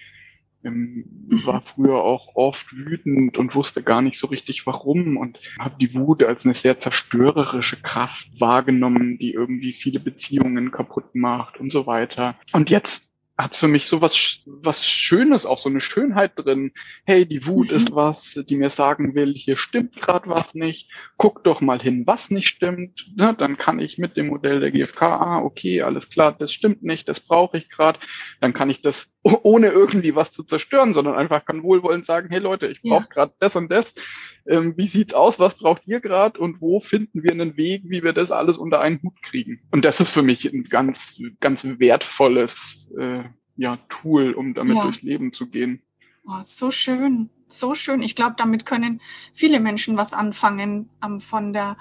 War 0.63 1.61
früher 1.61 2.03
auch 2.03 2.35
oft 2.35 2.73
wütend 2.73 3.37
und 3.37 3.55
wusste 3.55 3.83
gar 3.83 4.01
nicht 4.01 4.17
so 4.17 4.27
richtig 4.27 4.65
warum 4.65 5.17
und 5.17 5.39
habe 5.59 5.75
die 5.79 5.93
Wut 5.93 6.23
als 6.23 6.45
eine 6.45 6.53
sehr 6.53 6.79
zerstörerische 6.79 7.81
Kraft 7.81 8.29
wahrgenommen, 8.39 9.17
die 9.17 9.33
irgendwie 9.33 9.73
viele 9.73 9.99
Beziehungen 9.99 10.71
kaputt 10.71 11.15
macht 11.15 11.59
und 11.59 11.71
so 11.71 11.85
weiter. 11.85 12.35
Und 12.51 12.69
jetzt 12.69 13.12
hat 13.37 13.55
für 13.55 13.67
mich 13.67 13.87
so 13.87 14.01
was, 14.01 14.41
was 14.45 14.87
Schönes, 14.87 15.45
auch 15.45 15.57
so 15.57 15.67
eine 15.67 15.81
Schönheit 15.81 16.33
drin. 16.35 16.71
Hey, 17.03 17.25
die 17.25 17.47
Wut 17.47 17.71
mhm. 17.71 17.77
ist 17.77 17.95
was, 17.95 18.43
die 18.47 18.55
mir 18.55 18.69
sagen 18.69 19.15
will, 19.15 19.33
hier 19.33 19.57
stimmt 19.57 19.95
gerade 19.95 20.29
was 20.29 20.53
nicht. 20.53 20.91
Guck 21.17 21.43
doch 21.43 21.59
mal 21.59 21.81
hin, 21.81 22.05
was 22.05 22.29
nicht 22.29 22.47
stimmt. 22.47 23.11
Ne? 23.15 23.33
Dann 23.35 23.57
kann 23.57 23.79
ich 23.79 23.97
mit 23.97 24.17
dem 24.17 24.27
Modell 24.27 24.59
der 24.59 24.71
GfK, 24.71 25.01
ah, 25.01 25.39
okay, 25.39 25.81
alles 25.81 26.09
klar, 26.09 26.35
das 26.37 26.53
stimmt 26.53 26.83
nicht, 26.83 27.09
das 27.09 27.21
brauche 27.21 27.57
ich 27.57 27.69
gerade. 27.69 27.99
Dann 28.39 28.53
kann 28.53 28.69
ich 28.69 28.81
das 28.81 29.15
ohne 29.23 29.69
irgendwie 29.69 30.15
was 30.15 30.31
zu 30.31 30.43
zerstören, 30.43 30.93
sondern 30.93 31.15
einfach 31.15 31.43
kann 31.45 31.63
wohlwollend 31.63 32.05
sagen, 32.05 32.29
hey 32.29 32.39
Leute, 32.39 32.67
ich 32.67 32.81
brauche 32.83 33.05
ja. 33.05 33.09
gerade 33.09 33.33
das 33.39 33.55
und 33.55 33.71
das. 33.71 33.93
Ähm, 34.45 34.73
wie 34.77 34.87
sieht's 34.87 35.13
aus? 35.13 35.39
Was 35.39 35.55
braucht 35.55 35.83
ihr 35.85 36.01
gerade? 36.01 36.39
Und 36.39 36.61
wo 36.61 36.79
finden 36.79 37.23
wir 37.23 37.31
einen 37.31 37.55
Weg, 37.55 37.83
wie 37.85 38.03
wir 38.03 38.13
das 38.13 38.31
alles 38.31 38.57
unter 38.57 38.81
einen 38.81 39.01
Hut 39.01 39.21
kriegen? 39.21 39.61
Und 39.71 39.85
das 39.85 39.99
ist 39.99 40.11
für 40.11 40.23
mich 40.23 40.45
ein 40.45 40.65
ganz, 40.65 41.21
ganz 41.39 41.63
wertvolles 41.63 42.89
äh, 42.97 43.23
ja, 43.55 43.77
Tool, 43.89 44.33
um 44.33 44.53
damit 44.53 44.77
ja. 44.77 44.83
durchs 44.83 45.01
Leben 45.01 45.31
zu 45.33 45.47
gehen. 45.47 45.81
Oh, 46.25 46.39
so 46.41 46.71
schön, 46.71 47.29
so 47.47 47.75
schön. 47.75 48.01
Ich 48.01 48.15
glaube, 48.15 48.35
damit 48.37 48.65
können 48.65 49.01
viele 49.33 49.59
Menschen 49.59 49.97
was 49.97 50.13
anfangen, 50.13 50.89
ähm, 51.03 51.19
von 51.19 51.53
der 51.53 51.77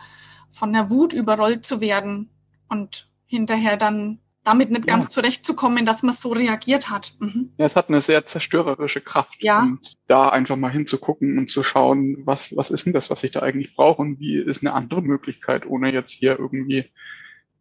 von 0.53 0.73
der 0.73 0.91
Wut 0.91 1.15
überrollt 1.15 1.65
zu 1.65 1.81
werden 1.81 2.29
und 2.69 3.09
hinterher 3.27 3.79
dann 3.79 4.19
damit 4.45 4.71
nicht 4.71 4.87
ganz 4.87 5.09
zurechtzukommen, 5.09 5.87
dass 5.87 6.03
man 6.03 6.15
so 6.15 6.33
reagiert 6.33 6.91
hat. 6.91 7.15
Mhm. 7.21 7.53
Ja, 7.59 7.67
es 7.67 7.77
hat 7.77 7.89
eine 7.89 8.01
sehr 8.01 8.27
zerstörerische 8.27 9.01
Kraft. 9.01 9.37
Ja. 9.41 9.63
Und 9.63 9.97
da 10.09 10.29
einfach 10.29 10.57
mal 10.57 10.71
hinzugucken 10.71 11.39
und 11.39 11.51
zu 11.51 11.63
schauen, 11.63 12.19
was, 12.25 12.57
was 12.57 12.71
ist 12.71 12.87
denn 12.87 12.93
das, 12.93 13.09
was 13.09 13.23
ich 13.23 13.31
da 13.31 13.41
eigentlich 13.41 13.75
brauche 13.75 14.03
und 14.03 14.19
wie 14.19 14.39
ist 14.39 14.63
eine 14.63 14.75
andere 14.75 15.03
Möglichkeit, 15.03 15.67
ohne 15.67 15.93
jetzt 15.93 16.11
hier 16.11 16.39
irgendwie 16.39 16.91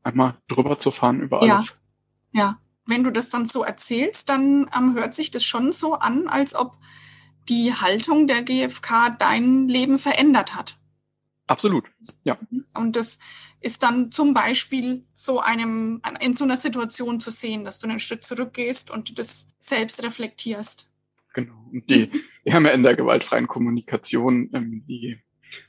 einmal 0.03 0.37
drüber 0.47 0.79
zu 0.79 0.91
fahren 0.91 1.21
über 1.21 1.41
alles. 1.41 1.75
Ja, 2.31 2.41
ja. 2.41 2.57
Wenn 2.87 3.03
du 3.03 3.11
das 3.11 3.29
dann 3.29 3.45
so 3.45 3.63
erzählst, 3.63 4.27
dann 4.29 4.67
ähm, 4.75 4.95
hört 4.95 5.13
sich 5.13 5.29
das 5.29 5.45
schon 5.45 5.71
so 5.71 5.93
an, 5.93 6.27
als 6.27 6.55
ob 6.55 6.77
die 7.47 7.73
Haltung 7.73 8.25
der 8.27 8.41
GfK 8.41 9.15
dein 9.19 9.67
Leben 9.67 9.99
verändert 9.99 10.55
hat. 10.55 10.77
Absolut, 11.47 11.85
ja. 12.23 12.37
Und 12.73 12.95
das 12.95 13.19
ist 13.59 13.83
dann 13.83 14.11
zum 14.11 14.33
Beispiel 14.33 15.05
so 15.13 15.39
einem, 15.39 16.01
in 16.21 16.33
so 16.33 16.43
einer 16.45 16.57
Situation 16.57 17.19
zu 17.19 17.29
sehen, 17.29 17.63
dass 17.63 17.79
du 17.79 17.87
einen 17.87 17.99
Schritt 17.99 18.23
zurückgehst 18.23 18.89
und 18.89 19.19
das 19.19 19.51
selbst 19.59 20.01
reflektierst. 20.03 20.89
Genau. 21.33 21.69
Und 21.71 21.89
die, 21.89 22.11
wir 22.43 22.53
haben 22.53 22.65
ja 22.65 22.71
in 22.71 22.83
der 22.83 22.95
gewaltfreien 22.95 23.47
Kommunikation 23.47 24.49
ähm, 24.53 24.85
die 24.87 25.21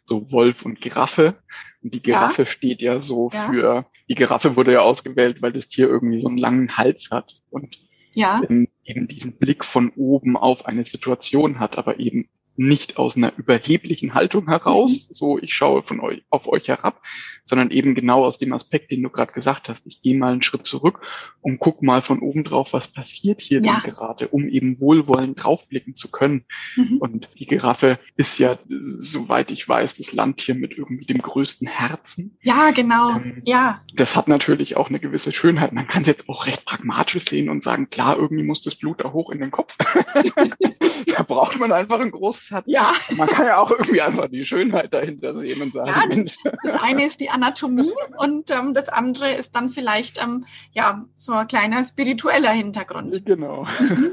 so 0.05 0.31
Wolf 0.31 0.65
und 0.65 0.81
Giraffe. 0.81 1.43
Und 1.83 1.95
die 1.95 2.03
Giraffe 2.03 2.43
ja. 2.43 2.47
steht 2.47 2.83
ja 2.83 3.01
so 3.01 3.31
ja. 3.33 3.49
für, 3.49 3.87
die 4.09 4.15
Giraffe 4.15 4.57
wurde 4.57 4.73
ja 4.73 4.81
ausgewählt, 4.81 5.43
weil 5.43 5.53
das 5.53 5.69
Tier 5.69 5.89
irgendwie 5.89 6.21
so 6.21 6.29
einen 6.29 6.39
langen 6.39 6.77
Hals 6.77 7.11
hat 7.11 7.41
und 7.51 7.79
ja. 8.15 8.43
eben 8.85 9.09
diesen 9.09 9.39
Blick 9.39 9.65
von 9.65 9.91
oben 9.97 10.37
auf 10.37 10.67
eine 10.67 10.85
Situation 10.85 11.59
hat, 11.59 11.79
aber 11.79 11.99
eben 11.99 12.29
nicht 12.57 12.99
aus 12.99 13.17
einer 13.17 13.33
überheblichen 13.37 14.15
Haltung 14.15 14.49
heraus, 14.49 15.09
mhm. 15.09 15.15
so 15.15 15.39
ich 15.39 15.55
schaue 15.55 15.83
von 15.83 16.01
euch 16.01 16.23
auf 16.31 16.47
euch 16.49 16.69
herab, 16.69 17.01
sondern 17.45 17.71
eben 17.71 17.95
genau 17.95 18.25
aus 18.25 18.39
dem 18.39 18.53
Aspekt, 18.53 18.91
den 18.91 19.03
du 19.03 19.11
gerade 19.11 19.33
gesagt 19.33 19.69
hast. 19.69 19.87
Ich 19.87 20.03
gehe 20.03 20.17
mal 20.17 20.33
einen 20.33 20.43
Schritt 20.43 20.67
zurück 20.67 21.01
und 21.41 21.59
guck 21.59 21.83
mal 21.83 22.03
von 22.03 22.21
oben 22.21 22.45
drauf, 22.45 22.73
was 22.73 22.89
passiert 22.89 23.41
hier 23.41 23.61
ja. 23.63 23.81
denn 23.85 23.93
gerade, 23.93 24.29
um 24.29 24.49
eben 24.49 24.81
wohlwollend 24.81 25.43
draufblicken 25.43 25.97
zu 25.97 26.11
können. 26.11 26.45
Mhm. 26.77 26.99
Und 26.99 27.29
die 27.39 27.47
Giraffe 27.47 27.99
ist 28.17 28.39
ja, 28.39 28.59
soweit 28.69 29.51
ich 29.51 29.69
weiß, 29.69 29.97
das 29.97 30.13
Landtier 30.13 30.55
mit 30.55 30.77
irgendwie 30.77 31.07
dem 31.07 31.21
größten 31.21 31.67
Herzen. 31.67 32.39
Ja, 32.43 32.71
genau. 32.71 33.17
Ähm, 33.17 33.43
ja. 33.45 33.81
Das 33.95 34.15
hat 34.15 34.29
natürlich 34.29 34.77
auch 34.77 34.89
eine 34.89 35.01
gewisse 35.01 35.33
Schönheit. 35.33 35.73
Man 35.73 35.89
kann 35.89 36.03
es 36.03 36.09
jetzt 36.09 36.29
auch 36.29 36.47
recht 36.47 36.65
pragmatisch 36.65 37.25
sehen 37.29 37.49
und 37.49 37.63
sagen, 37.63 37.91
klar, 37.91 38.17
irgendwie 38.17 38.45
muss 38.45 38.63
das 38.63 38.75
Blut 38.75 39.03
da 39.03 39.13
hoch 39.13 39.31
in 39.31 39.41
den 39.41 39.51
Kopf. 39.51 39.77
da 41.07 41.23
braucht 41.23 41.59
man 41.59 41.73
einfach 41.73 42.01
ein 42.01 42.11
hat. 42.51 42.65
Ja. 42.67 42.93
Man 43.17 43.29
kann 43.29 43.47
ja 43.47 43.59
auch 43.59 43.71
irgendwie 43.71 44.01
einfach 44.01 44.29
die 44.29 44.45
Schönheit 44.45 44.93
dahinter 44.93 45.37
sehen 45.39 45.63
und 45.63 45.73
sagen, 45.73 45.91
ja, 45.91 46.07
Mensch. 46.07 46.37
Das 46.63 46.83
eine 46.83 47.05
ist 47.05 47.21
die 47.21 47.31
Anatomie 47.31 47.93
und 48.19 48.51
ähm, 48.51 48.75
das 48.75 48.89
andere 48.89 49.33
ist 49.33 49.55
dann 49.55 49.69
vielleicht 49.69 50.23
ähm, 50.23 50.45
ja 50.73 51.07
so 51.17 51.33
ein 51.33 51.49
kleiner 51.49 51.83
spiritueller 51.85 52.51
Hintergrund. 52.51 53.25
Genau. 53.25 53.67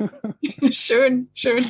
schön, 0.71 1.29
schön. 1.33 1.65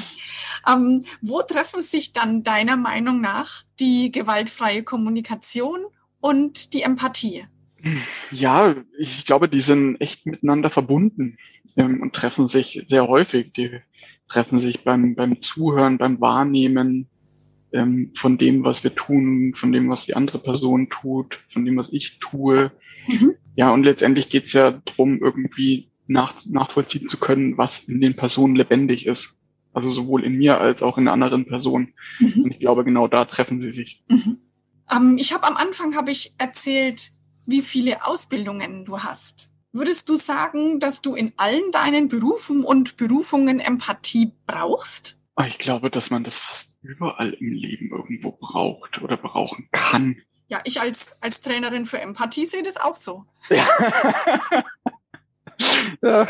Ähm, 0.67 1.03
wo 1.21 1.41
treffen 1.41 1.81
sich 1.81 2.13
dann 2.13 2.43
deiner 2.43 2.77
Meinung 2.77 3.21
nach 3.21 3.63
die 3.79 4.11
gewaltfreie 4.11 4.83
Kommunikation 4.83 5.85
und 6.19 6.73
die 6.73 6.81
Empathie? 6.81 7.45
Ja, 8.31 8.75
ich 8.97 9.25
glaube, 9.25 9.47
die 9.47 9.61
sind 9.61 10.01
echt 10.01 10.25
miteinander 10.25 10.69
verbunden 10.69 11.37
ähm, 11.75 12.01
und 12.01 12.13
treffen 12.13 12.47
sich 12.47 12.83
sehr 12.88 13.07
häufig. 13.07 13.53
Die 13.53 13.79
treffen 14.27 14.59
sich 14.59 14.83
beim, 14.83 15.15
beim 15.15 15.41
Zuhören, 15.41 15.97
beim 15.97 16.21
Wahrnehmen 16.21 17.07
ähm, 17.71 18.11
von 18.15 18.38
dem, 18.38 18.63
was 18.63 18.83
wir 18.83 18.95
tun, 18.95 19.53
von 19.55 19.71
dem, 19.71 19.89
was 19.89 20.05
die 20.05 20.15
andere 20.15 20.39
Person 20.39 20.89
tut, 20.89 21.39
von 21.49 21.65
dem, 21.65 21.77
was 21.77 21.91
ich 21.91 22.19
tue. 22.19 22.71
Mhm. 23.07 23.33
Ja, 23.55 23.71
und 23.71 23.83
letztendlich 23.83 24.29
geht's 24.29 24.53
ja 24.53 24.71
darum, 24.71 25.19
irgendwie 25.19 25.89
nach, 26.07 26.33
nachvollziehen 26.45 27.07
zu 27.07 27.17
können, 27.17 27.57
was 27.57 27.79
in 27.79 28.01
den 28.01 28.15
Personen 28.15 28.55
lebendig 28.55 29.05
ist. 29.05 29.35
Also 29.71 29.89
sowohl 29.89 30.23
in 30.23 30.38
mir 30.38 30.59
als 30.59 30.81
auch 30.81 30.97
in 30.97 31.05
der 31.05 31.13
anderen 31.13 31.45
Person. 31.45 31.93
Mhm. 32.19 32.43
Und 32.43 32.51
ich 32.51 32.59
glaube, 32.59 32.83
genau 32.83 33.07
da 33.07 33.25
treffen 33.25 33.61
sie 33.61 33.71
sich. 33.71 34.03
Mhm. 34.09 34.39
Ähm, 34.91 35.17
ich 35.17 35.33
habe 35.33 35.45
am 35.45 35.57
Anfang 35.57 35.95
habe 35.95 36.11
ich 36.11 36.33
erzählt, 36.39 37.11
wie 37.45 37.61
viele 37.61 38.05
Ausbildungen 38.05 38.85
du 38.85 38.99
hast. 38.99 39.48
Würdest 39.71 40.09
du 40.09 40.15
sagen, 40.15 40.79
dass 40.79 41.01
du 41.01 41.13
in 41.13 41.31
allen 41.38 41.71
deinen 41.71 42.07
Berufen 42.07 42.63
und 42.63 42.97
Berufungen 42.97 43.59
Empathie 43.59 44.31
brauchst? 44.47 45.19
Ah, 45.35 45.45
ich 45.45 45.59
glaube, 45.59 45.91
dass 45.91 46.09
man 46.09 46.23
das 46.23 46.39
fast 46.39 46.75
überall 46.81 47.33
im 47.33 47.51
Leben 47.51 47.91
irgendwo 47.91 48.31
braucht 48.31 49.01
oder 49.01 49.15
brauchen 49.15 49.69
kann. 49.71 50.17
Ja, 50.47 50.59
ich 50.63 50.81
als, 50.81 51.21
als 51.21 51.41
Trainerin 51.41 51.85
für 51.85 52.01
Empathie 52.01 52.45
sehe 52.45 52.63
das 52.63 52.77
auch 52.77 52.95
so. 52.95 53.25
Ja, 53.49 53.67
ja. 56.01 56.27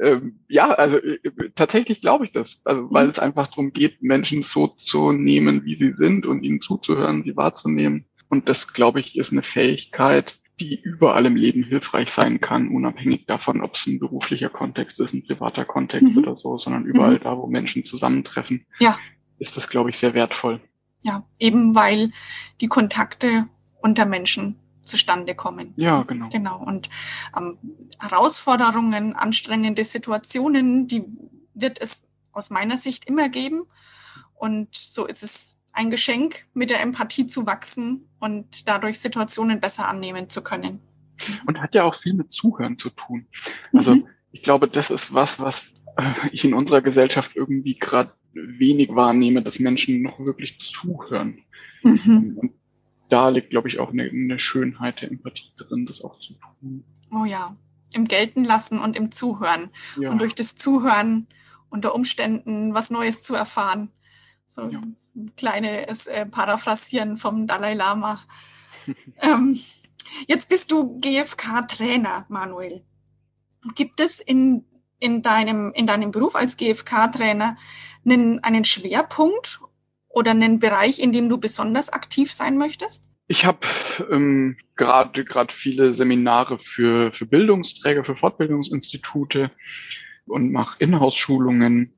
Ähm, 0.00 0.40
ja 0.48 0.70
also 0.70 0.98
äh, 0.98 1.18
tatsächlich 1.54 2.02
glaube 2.02 2.26
ich 2.26 2.32
das. 2.32 2.60
Also 2.64 2.88
weil 2.90 3.06
mhm. 3.06 3.10
es 3.10 3.18
einfach 3.18 3.46
darum 3.46 3.72
geht, 3.72 4.02
Menschen 4.02 4.42
so 4.42 4.66
zu 4.66 5.12
nehmen, 5.12 5.64
wie 5.64 5.76
sie 5.76 5.94
sind 5.96 6.26
und 6.26 6.42
ihnen 6.42 6.60
zuzuhören, 6.60 7.24
sie 7.24 7.36
wahrzunehmen. 7.36 8.04
Und 8.28 8.50
das, 8.50 8.74
glaube 8.74 9.00
ich, 9.00 9.16
ist 9.16 9.32
eine 9.32 9.42
Fähigkeit, 9.42 10.38
die 10.60 10.80
überall 10.80 11.26
im 11.26 11.36
Leben 11.36 11.62
hilfreich 11.62 12.10
sein 12.10 12.40
kann, 12.40 12.68
unabhängig 12.68 13.26
davon, 13.26 13.62
ob 13.62 13.74
es 13.74 13.86
ein 13.86 13.98
beruflicher 13.98 14.48
Kontext 14.48 14.98
ist, 15.00 15.14
ein 15.14 15.24
privater 15.24 15.64
Kontext 15.64 16.14
mhm. 16.14 16.18
oder 16.18 16.36
so, 16.36 16.58
sondern 16.58 16.84
überall 16.84 17.14
mhm. 17.14 17.20
da, 17.22 17.36
wo 17.36 17.46
Menschen 17.46 17.84
zusammentreffen, 17.84 18.66
ja. 18.78 18.98
ist 19.38 19.56
das, 19.56 19.68
glaube 19.68 19.90
ich, 19.90 19.98
sehr 19.98 20.14
wertvoll. 20.14 20.60
Ja, 21.02 21.24
eben 21.38 21.74
weil 21.74 22.10
die 22.60 22.68
Kontakte 22.68 23.46
unter 23.80 24.04
Menschen 24.04 24.56
zustande 24.82 25.34
kommen. 25.34 25.74
Ja, 25.76 26.02
genau. 26.02 26.28
Genau. 26.30 26.62
Und 26.62 26.88
ähm, 27.36 27.58
Herausforderungen, 28.00 29.14
anstrengende 29.14 29.84
Situationen, 29.84 30.88
die 30.88 31.04
wird 31.54 31.80
es 31.80 32.08
aus 32.32 32.50
meiner 32.50 32.76
Sicht 32.76 33.04
immer 33.04 33.28
geben. 33.28 33.64
Und 34.34 34.74
so 34.74 35.06
ist 35.06 35.22
es 35.22 35.57
ein 35.78 35.90
Geschenk, 35.90 36.44
mit 36.54 36.70
der 36.70 36.80
Empathie 36.80 37.26
zu 37.26 37.46
wachsen 37.46 38.08
und 38.18 38.66
dadurch 38.66 38.98
Situationen 38.98 39.60
besser 39.60 39.88
annehmen 39.88 40.28
zu 40.28 40.42
können. 40.42 40.80
Und 41.46 41.60
hat 41.60 41.76
ja 41.76 41.84
auch 41.84 41.94
viel 41.94 42.14
mit 42.14 42.32
Zuhören 42.32 42.78
zu 42.78 42.90
tun. 42.90 43.26
Also 43.72 43.94
mhm. 43.94 44.06
ich 44.32 44.42
glaube, 44.42 44.66
das 44.66 44.90
ist 44.90 45.14
was, 45.14 45.38
was 45.38 45.72
äh, 45.96 46.02
ich 46.32 46.44
in 46.44 46.52
unserer 46.52 46.82
Gesellschaft 46.82 47.36
irgendwie 47.36 47.78
gerade 47.78 48.12
wenig 48.32 48.88
wahrnehme, 48.92 49.40
dass 49.42 49.60
Menschen 49.60 50.02
noch 50.02 50.18
wirklich 50.18 50.60
zuhören. 50.60 51.44
Mhm. 51.84 52.34
Und 52.36 52.52
da 53.08 53.28
liegt, 53.28 53.50
glaube 53.50 53.68
ich, 53.68 53.78
auch 53.78 53.92
eine, 53.92 54.02
eine 54.02 54.40
Schönheit 54.40 55.00
der 55.02 55.12
Empathie 55.12 55.52
drin, 55.56 55.86
das 55.86 56.02
auch 56.02 56.18
zu 56.18 56.34
tun. 56.34 56.82
Oh 57.12 57.24
ja, 57.24 57.56
im 57.92 58.06
Gelten 58.06 58.42
lassen 58.42 58.80
und 58.80 58.96
im 58.96 59.12
Zuhören. 59.12 59.70
Ja. 59.96 60.10
Und 60.10 60.18
durch 60.18 60.34
das 60.34 60.56
Zuhören 60.56 61.28
unter 61.70 61.94
Umständen 61.94 62.74
was 62.74 62.90
Neues 62.90 63.22
zu 63.22 63.36
erfahren. 63.36 63.90
So 64.48 64.68
ja. 64.68 64.80
ein 65.14 65.32
kleines 65.36 66.06
äh, 66.06 66.26
Paraphrasieren 66.26 67.16
vom 67.16 67.46
Dalai 67.46 67.74
Lama. 67.74 68.20
ähm, 69.22 69.58
jetzt 70.26 70.48
bist 70.48 70.72
du 70.72 70.98
GFK-Trainer, 71.00 72.26
Manuel. 72.28 72.82
Gibt 73.74 74.00
es 74.00 74.20
in, 74.20 74.64
in, 74.98 75.22
deinem, 75.22 75.72
in 75.74 75.86
deinem 75.86 76.10
Beruf 76.10 76.34
als 76.34 76.56
GFK-Trainer 76.56 77.56
einen, 78.04 78.42
einen 78.42 78.64
Schwerpunkt 78.64 79.60
oder 80.08 80.30
einen 80.30 80.58
Bereich, 80.58 80.98
in 80.98 81.12
dem 81.12 81.28
du 81.28 81.38
besonders 81.38 81.90
aktiv 81.90 82.32
sein 82.32 82.56
möchtest? 82.56 83.04
Ich 83.26 83.44
habe 83.44 83.58
ähm, 84.10 84.56
gerade 84.74 85.26
gerade 85.26 85.52
viele 85.52 85.92
Seminare 85.92 86.58
für, 86.58 87.12
für 87.12 87.26
Bildungsträger, 87.26 88.02
für 88.02 88.16
Fortbildungsinstitute 88.16 89.50
und 90.24 90.50
mache 90.50 90.76
Inhouse-Schulungen 90.78 91.92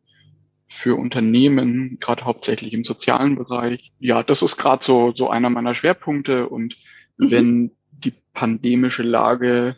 für 0.70 0.96
Unternehmen, 0.96 1.98
gerade 2.00 2.24
hauptsächlich 2.24 2.72
im 2.72 2.84
sozialen 2.84 3.34
Bereich. 3.34 3.92
Ja, 3.98 4.22
das 4.22 4.40
ist 4.40 4.56
gerade 4.56 4.82
so, 4.84 5.12
so 5.14 5.28
einer 5.28 5.50
meiner 5.50 5.74
Schwerpunkte. 5.74 6.48
Und 6.48 6.76
mhm. 7.18 7.30
wenn 7.30 7.70
die 7.90 8.14
pandemische 8.32 9.02
Lage 9.02 9.76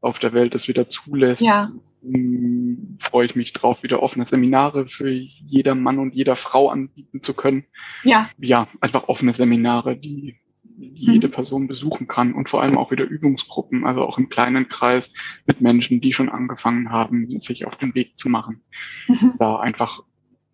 auf 0.00 0.20
der 0.20 0.32
Welt 0.32 0.54
es 0.54 0.68
wieder 0.68 0.88
zulässt, 0.88 1.42
ja. 1.42 1.70
Freue 3.00 3.26
ich 3.26 3.34
mich 3.34 3.52
drauf, 3.52 3.82
wieder 3.82 4.00
offene 4.00 4.24
Seminare 4.24 4.86
für 4.86 5.10
jeder 5.10 5.74
Mann 5.74 5.98
und 5.98 6.14
jeder 6.14 6.36
Frau 6.36 6.70
anbieten 6.70 7.24
zu 7.24 7.34
können. 7.34 7.64
Ja. 8.04 8.30
Ja, 8.38 8.68
einfach 8.80 9.08
offene 9.08 9.34
Seminare, 9.34 9.96
die 9.96 10.36
jede 10.78 11.26
mhm. 11.26 11.32
Person 11.32 11.66
besuchen 11.66 12.06
kann 12.06 12.34
und 12.34 12.48
vor 12.48 12.62
allem 12.62 12.78
auch 12.78 12.92
wieder 12.92 13.04
Übungsgruppen, 13.04 13.84
also 13.84 14.02
auch 14.02 14.16
im 14.16 14.28
kleinen 14.28 14.68
Kreis 14.68 15.12
mit 15.44 15.60
Menschen, 15.60 16.00
die 16.00 16.12
schon 16.12 16.28
angefangen 16.28 16.90
haben, 16.90 17.28
sich 17.40 17.66
auf 17.66 17.76
den 17.76 17.96
Weg 17.96 18.16
zu 18.16 18.28
machen, 18.28 18.62
mhm. 19.08 19.32
da 19.40 19.58
einfach 19.58 20.04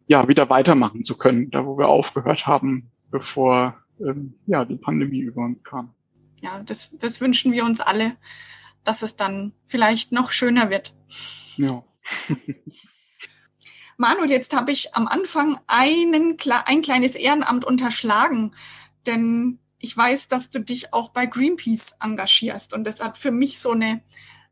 ja 0.06 0.28
wieder 0.28 0.50
weitermachen 0.50 1.04
zu 1.04 1.16
können, 1.16 1.50
da 1.50 1.64
wo 1.64 1.78
wir 1.78 1.88
aufgehört 1.88 2.46
haben, 2.46 2.90
bevor 3.11 3.78
ähm, 4.00 4.34
ja 4.46 4.64
die 4.64 4.76
Pandemie 4.76 5.20
über 5.20 5.42
uns 5.44 5.62
kam. 5.64 5.94
Ja, 6.40 6.62
das, 6.62 6.90
das 6.99 7.20
wünschen 7.20 7.52
wir 7.52 7.64
uns 7.64 7.80
alle, 7.80 8.16
dass 8.82 9.02
es 9.02 9.16
dann 9.16 9.52
vielleicht 9.64 10.12
noch 10.12 10.30
schöner 10.30 10.70
wird. 10.70 10.92
Ja. 11.56 11.82
Manuel, 13.96 14.30
jetzt 14.30 14.54
habe 14.54 14.73
ich 14.73 14.94
am 14.94 15.06
Anfang 15.06 15.58
einen, 15.66 16.37
ein 16.66 16.82
kleines 16.82 17.14
Ehrenamt 17.14 17.64
unterschlagen, 17.64 18.54
denn 19.06 19.58
ich 19.78 19.96
weiß, 19.96 20.28
dass 20.28 20.50
du 20.50 20.61
dich 20.61 20.92
auch 20.92 21.11
bei 21.11 21.26
Greenpeace 21.26 21.94
engagierst 22.00 22.73
und 22.73 22.84
das 22.84 23.02
hat 23.02 23.16
für 23.16 23.30
mich 23.30 23.61
so 23.61 23.70
eine 23.70 24.02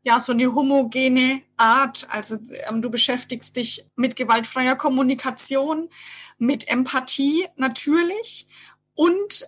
ja 0.03 0.19
so 0.19 0.33
eine 0.33 0.53
homogene 0.53 1.41
Art. 1.57 2.07
Also 2.11 2.37
ähm, 2.69 2.81
du 2.81 2.89
beschäftigst 2.89 3.55
dich 3.55 3.85
mit 3.95 4.15
gewaltfreier 4.15 4.75
Kommunikation, 4.75 5.89
mit 6.37 6.67
Empathie 6.67 7.47
natürlich 7.55 8.47
und 8.93 9.47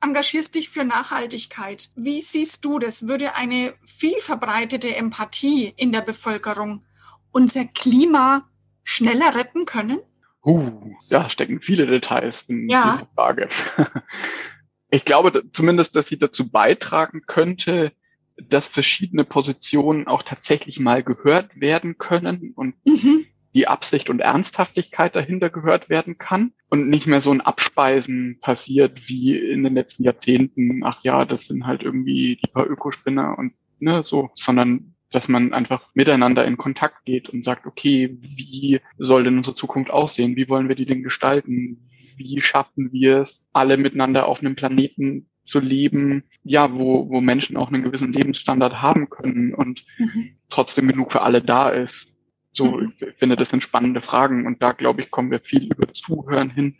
engagierst 0.00 0.54
dich 0.54 0.70
für 0.70 0.84
Nachhaltigkeit. 0.84 1.90
Wie 1.94 2.20
siehst 2.20 2.64
du 2.64 2.78
das? 2.78 3.06
Würde 3.06 3.34
eine 3.34 3.74
viel 3.84 4.20
verbreitete 4.20 4.94
Empathie 4.96 5.72
in 5.76 5.92
der 5.92 6.02
Bevölkerung 6.02 6.84
unser 7.30 7.64
Klima 7.66 8.48
schneller 8.82 9.34
retten 9.34 9.66
können? 9.66 10.00
Uh, 10.44 10.94
da 11.10 11.28
stecken 11.28 11.60
viele 11.60 11.86
Details 11.86 12.42
in 12.42 12.68
ja. 12.68 12.98
dieser 12.98 13.08
Frage. 13.14 13.48
ich 14.90 15.04
glaube 15.04 15.42
zumindest, 15.52 15.96
dass 15.96 16.06
sie 16.06 16.18
dazu 16.18 16.48
beitragen 16.48 17.22
könnte, 17.26 17.92
dass 18.36 18.68
verschiedene 18.68 19.24
Positionen 19.24 20.06
auch 20.06 20.22
tatsächlich 20.22 20.80
mal 20.80 21.02
gehört 21.02 21.60
werden 21.60 21.98
können 21.98 22.52
und 22.54 22.74
mhm. 22.84 23.24
die 23.54 23.66
Absicht 23.66 24.10
und 24.10 24.20
Ernsthaftigkeit 24.20 25.16
dahinter 25.16 25.50
gehört 25.50 25.88
werden 25.88 26.18
kann 26.18 26.52
und 26.68 26.88
nicht 26.88 27.06
mehr 27.06 27.20
so 27.20 27.30
ein 27.30 27.40
Abspeisen 27.40 28.38
passiert 28.40 29.08
wie 29.08 29.36
in 29.36 29.64
den 29.64 29.74
letzten 29.74 30.04
Jahrzehnten. 30.04 30.82
Ach 30.84 31.02
ja, 31.02 31.24
das 31.24 31.44
sind 31.44 31.66
halt 31.66 31.82
irgendwie 31.82 32.38
die 32.42 32.50
paar 32.50 32.66
Ökospinner 32.66 33.38
und 33.38 33.52
ne, 33.78 34.02
so, 34.02 34.30
sondern 34.34 34.94
dass 35.10 35.28
man 35.28 35.52
einfach 35.52 35.88
miteinander 35.94 36.44
in 36.44 36.56
Kontakt 36.56 37.04
geht 37.04 37.28
und 37.28 37.44
sagt, 37.44 37.64
okay, 37.64 38.18
wie 38.20 38.80
soll 38.98 39.24
denn 39.24 39.38
unsere 39.38 39.56
Zukunft 39.56 39.90
aussehen? 39.90 40.36
Wie 40.36 40.48
wollen 40.48 40.68
wir 40.68 40.74
die 40.74 40.84
denn 40.84 41.02
gestalten? 41.02 41.88
wie 42.16 42.40
schaffen 42.40 42.92
wir 42.92 43.18
es, 43.18 43.44
alle 43.52 43.76
miteinander 43.76 44.26
auf 44.26 44.40
einem 44.40 44.56
Planeten 44.56 45.28
zu 45.46 45.60
leben, 45.60 46.24
ja, 46.44 46.72
wo, 46.72 47.08
wo 47.08 47.20
Menschen 47.20 47.56
auch 47.56 47.68
einen 47.68 47.82
gewissen 47.82 48.12
Lebensstandard 48.12 48.82
haben 48.82 49.08
können 49.08 49.54
und 49.54 49.84
mhm. 49.98 50.36
trotzdem 50.48 50.88
genug 50.88 51.12
für 51.12 51.22
alle 51.22 51.42
da 51.42 51.68
ist. 51.70 52.08
So, 52.52 52.76
mhm. 52.76 52.92
ich 53.00 53.14
finde, 53.16 53.36
das 53.36 53.50
sind 53.50 53.62
spannende 53.62 54.02
Fragen 54.02 54.46
und 54.46 54.62
da, 54.62 54.72
glaube 54.72 55.00
ich, 55.00 55.10
kommen 55.10 55.30
wir 55.30 55.40
viel 55.40 55.64
über 55.64 55.92
Zuhören 55.94 56.50
hin 56.50 56.76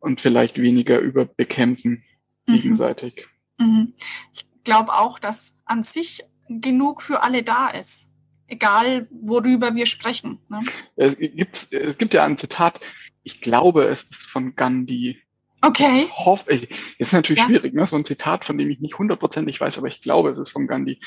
und 0.00 0.20
vielleicht 0.20 0.60
weniger 0.60 0.98
über 0.98 1.24
Bekämpfen 1.24 2.02
mhm. 2.46 2.54
gegenseitig. 2.54 3.28
Mhm. 3.58 3.94
Ich 4.32 4.46
glaube 4.64 4.92
auch, 4.92 5.18
dass 5.18 5.54
an 5.64 5.82
sich 5.82 6.24
genug 6.48 7.02
für 7.02 7.22
alle 7.22 7.42
da 7.42 7.68
ist 7.68 8.12
egal 8.52 9.08
worüber 9.10 9.74
wir 9.74 9.86
sprechen. 9.86 10.38
Ne? 10.48 10.60
Es, 10.96 11.16
gibt, 11.16 11.72
es 11.72 11.98
gibt 11.98 12.14
ja 12.14 12.24
ein 12.24 12.36
Zitat, 12.36 12.78
ich 13.22 13.40
glaube, 13.40 13.84
es 13.84 14.02
ist 14.04 14.26
von 14.26 14.54
Gandhi. 14.54 15.18
Okay. 15.62 16.06
Ich 16.06 16.26
hoffe, 16.26 16.52
ich, 16.52 16.68
ist 16.98 17.12
natürlich 17.12 17.42
ja. 17.42 17.46
schwierig, 17.46 17.72
ne? 17.72 17.86
so 17.86 17.96
ein 17.96 18.04
Zitat, 18.04 18.44
von 18.44 18.58
dem 18.58 18.68
ich 18.68 18.80
nicht 18.80 18.98
hundertprozentig 18.98 19.60
weiß, 19.60 19.78
aber 19.78 19.86
ich 19.86 20.00
glaube, 20.02 20.30
es 20.30 20.38
ist 20.38 20.50
von 20.50 20.66
Gandhi. 20.66 20.98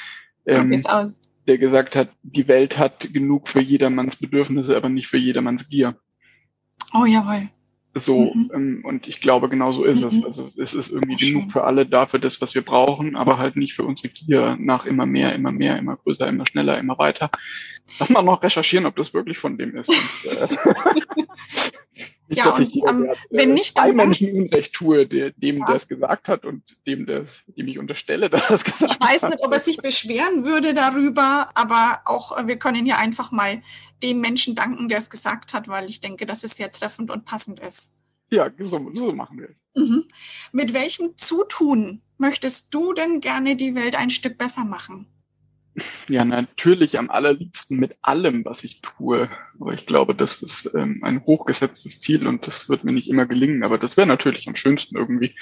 Ähm, 0.46 0.74
aus. 0.86 1.20
Der 1.46 1.58
gesagt 1.58 1.96
hat, 1.96 2.10
die 2.24 2.48
Welt 2.48 2.78
hat 2.78 3.13
genug 3.13 3.50
für 3.50 3.62
jedermanns 3.62 4.15
Bedürfnisse, 4.15 4.76
aber 4.78 4.89
nicht 4.89 5.08
für 5.08 5.18
jedermanns 5.18 5.70
Gier. 5.70 5.96
Oh, 6.94 7.06
jawohl. 7.06 7.50
So, 7.98 8.34
mhm. 8.34 8.52
ähm, 8.54 8.82
und 8.84 9.08
ich 9.08 9.22
glaube, 9.22 9.50
genau 9.50 9.72
so 9.72 9.84
ist 9.84 10.02
mhm. 10.02 10.08
es. 10.08 10.26
Also 10.26 10.52
es 10.58 10.74
ist 10.74 10.91
irgendwie 10.91 11.18
Schön. 11.18 11.34
genug 11.34 11.52
für 11.52 11.63
alle 11.63 11.86
da 11.86 12.06
für 12.06 12.20
das, 12.20 12.41
was 12.41 12.56
wir 12.56 12.62
brauchen, 12.62 13.15
aber 13.15 13.38
halt 13.38 13.56
nicht 13.58 13.74
für 13.74 13.84
unsere 13.84 14.10
Gier 14.10 14.58
nach 14.60 14.86
immer 14.86 15.06
mehr, 15.06 15.34
immer 15.34 15.52
mehr, 15.52 15.78
immer 15.78 15.98
größer, 15.98 16.28
immer 16.28 16.46
schneller, 16.46 16.78
immer 16.78 16.98
weiter. 16.98 17.30
Lass 18.00 18.10
mal 18.10 18.22
noch 18.22 18.44
recherchieren, 18.44 18.86
ob 18.86 18.96
das 18.96 19.13
wirklich 19.13 19.38
von 19.38 19.58
dem 19.58 19.78
ist. 19.78 19.89
Und, 19.89 20.32
äh, 20.32 20.48
nicht, 22.28 22.44
ja, 22.44 22.50
und, 22.50 22.76
um, 22.76 23.04
ähm, 23.06 23.12
wenn 23.30 23.54
nicht, 23.54 23.78
dann 23.78 23.96
Menschen 23.96 24.32
Unrecht 24.34 24.74
tue, 24.74 25.06
der, 25.06 25.32
dem 25.32 25.60
ja. 25.60 25.66
der 25.66 25.76
es 25.76 25.88
gesagt 25.88 26.28
hat 26.28 26.46
und 26.46 26.64
dem, 26.88 27.06
der, 27.06 27.26
dem 27.48 27.68
ich 27.68 27.78
unterstelle, 27.78 28.30
dass 28.32 28.50
es 28.50 28.64
gesagt 28.64 28.82
hat. 28.82 28.98
Ich 29.00 29.00
weiß 29.00 29.24
nicht, 29.24 29.44
ob 29.44 29.54
er 29.54 29.60
sich 29.60 29.78
beschweren 29.78 30.44
würde 30.44 30.74
darüber, 30.74 31.52
aber 31.54 32.02
auch 32.06 32.48
wir 32.48 32.58
können 32.58 32.86
ja 32.86 32.98
einfach 32.98 33.32
mal 33.32 33.62
dem 34.02 34.22
Menschen 34.22 34.56
danken, 34.56 34.90
der 34.90 34.98
es 34.98 35.10
gesagt 35.10 35.54
hat, 35.54 35.68
weil 35.68 35.90
ich 35.90 36.02
denke, 36.02 36.26
dass 36.26 36.44
es 36.44 36.56
sehr 36.58 36.72
treffend 36.72 37.12
und 37.12 37.26
passend 37.26 37.60
ist. 37.60 37.92
Ja, 38.32 38.50
so, 38.60 38.92
so 38.94 39.14
machen 39.14 39.40
wir 39.40 39.50
es. 39.50 39.90
Mhm. 39.90 40.06
Mit 40.52 40.74
welchem 40.74 41.18
Zutun 41.18 42.02
möchtest 42.18 42.74
du 42.74 42.94
denn 42.94 43.22
gerne 43.22 43.56
die 43.56 43.76
Welt 43.76 43.96
ein 43.96 44.10
Stück 44.10 44.38
besser 44.38 44.66
machen? 44.66 45.08
Ja, 46.08 46.24
natürlich 46.24 46.98
am 46.98 47.10
allerliebsten 47.10 47.78
mit 47.78 47.98
allem, 48.02 48.46
was 48.46 48.64
ich 48.64 48.82
tue. 48.82 49.30
Aber 49.60 49.74
ich 49.74 49.86
glaube, 49.86 50.16
das 50.16 50.42
ist 50.42 50.72
ähm, 50.74 51.02
ein 51.04 51.26
hochgesetztes 51.26 52.00
Ziel 52.00 52.28
und 52.28 52.48
das 52.48 52.70
wird 52.70 52.84
mir 52.84 52.94
nicht 52.94 53.10
immer 53.10 53.26
gelingen. 53.26 53.64
Aber 53.64 53.78
das 53.78 53.98
wäre 53.98 54.08
natürlich 54.08 54.48
am 54.48 54.56
schönsten 54.56 54.96
irgendwie, 54.96 55.36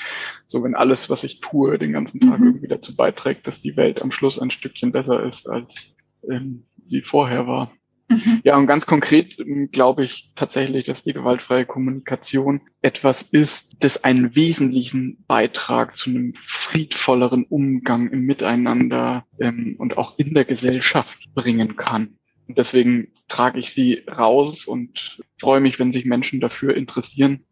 so 0.47 0.63
wenn 0.63 0.75
alles, 0.75 1.09
was 1.09 1.23
ich 1.23 1.39
tue, 1.39 1.77
den 1.77 1.93
ganzen 1.93 2.19
Tag 2.19 2.39
mhm. 2.39 2.47
irgendwie 2.47 2.67
dazu 2.67 2.95
beiträgt, 2.95 3.45
dass 3.45 3.61
die 3.61 3.77
Welt 3.77 4.01
am 4.01 4.11
Schluss 4.11 4.39
ein 4.39 4.51
Stückchen 4.51 4.91
besser 4.91 5.23
ist, 5.23 5.47
als 5.47 5.95
ähm, 6.29 6.65
sie 6.87 7.01
vorher 7.01 7.45
war. 7.45 7.71
Mhm. 8.13 8.41
Ja, 8.43 8.57
und 8.57 8.67
ganz 8.67 8.85
konkret 8.85 9.39
ähm, 9.39 9.69
glaube 9.71 10.03
ich 10.03 10.31
tatsächlich, 10.35 10.85
dass 10.85 11.03
die 11.03 11.13
gewaltfreie 11.13 11.65
Kommunikation 11.65 12.61
etwas 12.81 13.23
ist, 13.23 13.77
das 13.79 14.03
einen 14.03 14.35
wesentlichen 14.35 15.23
Beitrag 15.27 15.97
zu 15.97 16.09
einem 16.09 16.33
friedvolleren 16.35 17.43
Umgang 17.45 18.09
im 18.09 18.21
Miteinander 18.21 19.25
ähm, 19.39 19.75
und 19.77 19.97
auch 19.97 20.17
in 20.17 20.33
der 20.33 20.45
Gesellschaft 20.45 21.29
bringen 21.33 21.75
kann. 21.75 22.17
Und 22.47 22.57
deswegen 22.57 23.09
trage 23.27 23.59
ich 23.59 23.71
sie 23.71 24.03
raus 24.07 24.65
und 24.65 25.21
freue 25.39 25.61
mich, 25.61 25.79
wenn 25.79 25.91
sich 25.91 26.05
Menschen 26.05 26.39
dafür 26.39 26.75
interessieren 26.75 27.45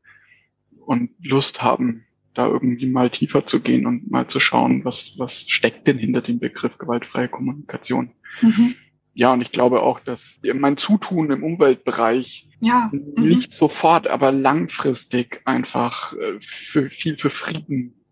und 0.85 1.11
Lust 1.23 1.61
haben, 1.61 2.05
da 2.33 2.47
irgendwie 2.47 2.87
mal 2.87 3.09
tiefer 3.09 3.45
zu 3.45 3.61
gehen 3.61 3.85
und 3.85 4.09
mal 4.11 4.27
zu 4.27 4.39
schauen, 4.39 4.85
was, 4.85 5.15
was 5.17 5.41
steckt 5.47 5.87
denn 5.87 5.97
hinter 5.97 6.21
dem 6.21 6.39
Begriff 6.39 6.77
gewaltfreie 6.77 7.29
Kommunikation. 7.29 8.11
Mhm 8.41 8.75
ja, 9.13 9.33
und 9.33 9.41
ich 9.41 9.51
glaube 9.51 9.81
auch, 9.81 9.99
dass 9.99 10.39
mein 10.53 10.77
Zutun 10.77 11.31
im 11.31 11.43
Umweltbereich 11.43 12.47
ja. 12.61 12.89
Mhm. 12.93 13.13
nicht 13.23 13.53
sofort, 13.53 14.07
aber 14.07 14.31
langfristig 14.31 15.41
einfach 15.45 16.13
äh, 16.13 16.39
für 16.39 16.89
viel 16.89 17.17
für 17.17 17.29
Frieden 17.29 18.05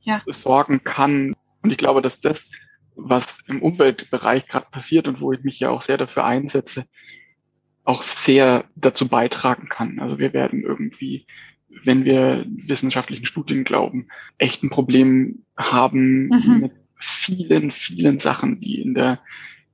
ja. 0.00 0.20
sorgen 0.26 0.84
kann. 0.84 1.34
Und 1.62 1.70
ich 1.70 1.78
glaube, 1.78 2.02
dass 2.02 2.20
das, 2.20 2.50
was 2.96 3.38
im 3.46 3.62
Umweltbereich 3.62 4.46
gerade 4.46 4.66
passiert 4.70 5.08
und 5.08 5.20
wo 5.20 5.32
ich 5.32 5.42
mich 5.42 5.58
ja 5.60 5.70
auch 5.70 5.80
sehr 5.80 5.96
dafür 5.96 6.24
einsetze, 6.24 6.84
auch 7.84 8.02
sehr 8.02 8.64
dazu 8.76 9.08
beitragen 9.08 9.68
kann. 9.68 10.00
Also 10.00 10.18
wir 10.18 10.32
werden 10.34 10.62
irgendwie, 10.62 11.26
wenn 11.84 12.04
wir 12.04 12.44
wissenschaftlichen 12.46 13.24
Studien 13.24 13.64
glauben, 13.64 14.08
echt 14.38 14.62
ein 14.62 14.70
Problem 14.70 15.44
haben 15.56 16.26
mhm. 16.26 16.60
mit 16.60 16.72
vielen, 16.98 17.70
vielen 17.70 18.18
Sachen, 18.20 18.60
die 18.60 18.80
in 18.80 18.94
der 18.94 19.20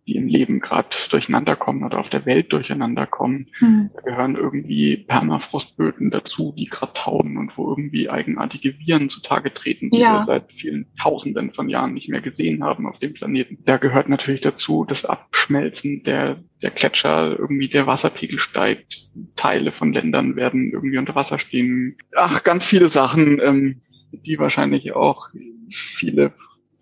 die 0.08 0.16
im 0.16 0.26
Leben 0.26 0.60
gerade 0.60 0.88
durcheinander 1.10 1.54
kommen 1.54 1.84
oder 1.84 1.98
auf 1.98 2.08
der 2.08 2.24
Welt 2.24 2.50
durcheinander 2.52 3.06
kommen. 3.06 3.48
Mhm. 3.60 3.90
Da 3.94 4.00
gehören 4.00 4.36
irgendwie 4.36 4.96
Permafrostböden 4.96 6.10
dazu, 6.10 6.54
die 6.56 6.64
gerade 6.64 6.94
tauen 6.94 7.36
und 7.36 7.56
wo 7.58 7.68
irgendwie 7.68 8.08
eigenartige 8.08 8.78
Viren 8.78 9.10
zutage 9.10 9.52
treten, 9.52 9.90
die 9.90 9.98
ja. 9.98 10.20
wir 10.20 10.24
seit 10.24 10.50
vielen 10.50 10.86
Tausenden 10.98 11.52
von 11.52 11.68
Jahren 11.68 11.92
nicht 11.92 12.08
mehr 12.08 12.22
gesehen 12.22 12.64
haben 12.64 12.86
auf 12.86 12.98
dem 12.98 13.12
Planeten. 13.12 13.58
Da 13.66 13.76
gehört 13.76 14.08
natürlich 14.08 14.40
dazu 14.40 14.86
das 14.88 15.04
Abschmelzen 15.04 16.02
der, 16.04 16.42
der 16.62 16.70
Gletscher, 16.70 17.38
irgendwie 17.38 17.68
der 17.68 17.86
Wasserpegel 17.86 18.38
steigt, 18.38 19.10
Teile 19.36 19.72
von 19.72 19.92
Ländern 19.92 20.36
werden 20.36 20.72
irgendwie 20.72 20.96
unter 20.96 21.14
Wasser 21.14 21.38
stehen. 21.38 21.98
Ach, 22.16 22.42
ganz 22.44 22.64
viele 22.64 22.88
Sachen, 22.88 23.40
ähm, 23.42 23.82
die 24.10 24.38
wahrscheinlich 24.38 24.94
auch 24.94 25.28
viele 25.70 26.32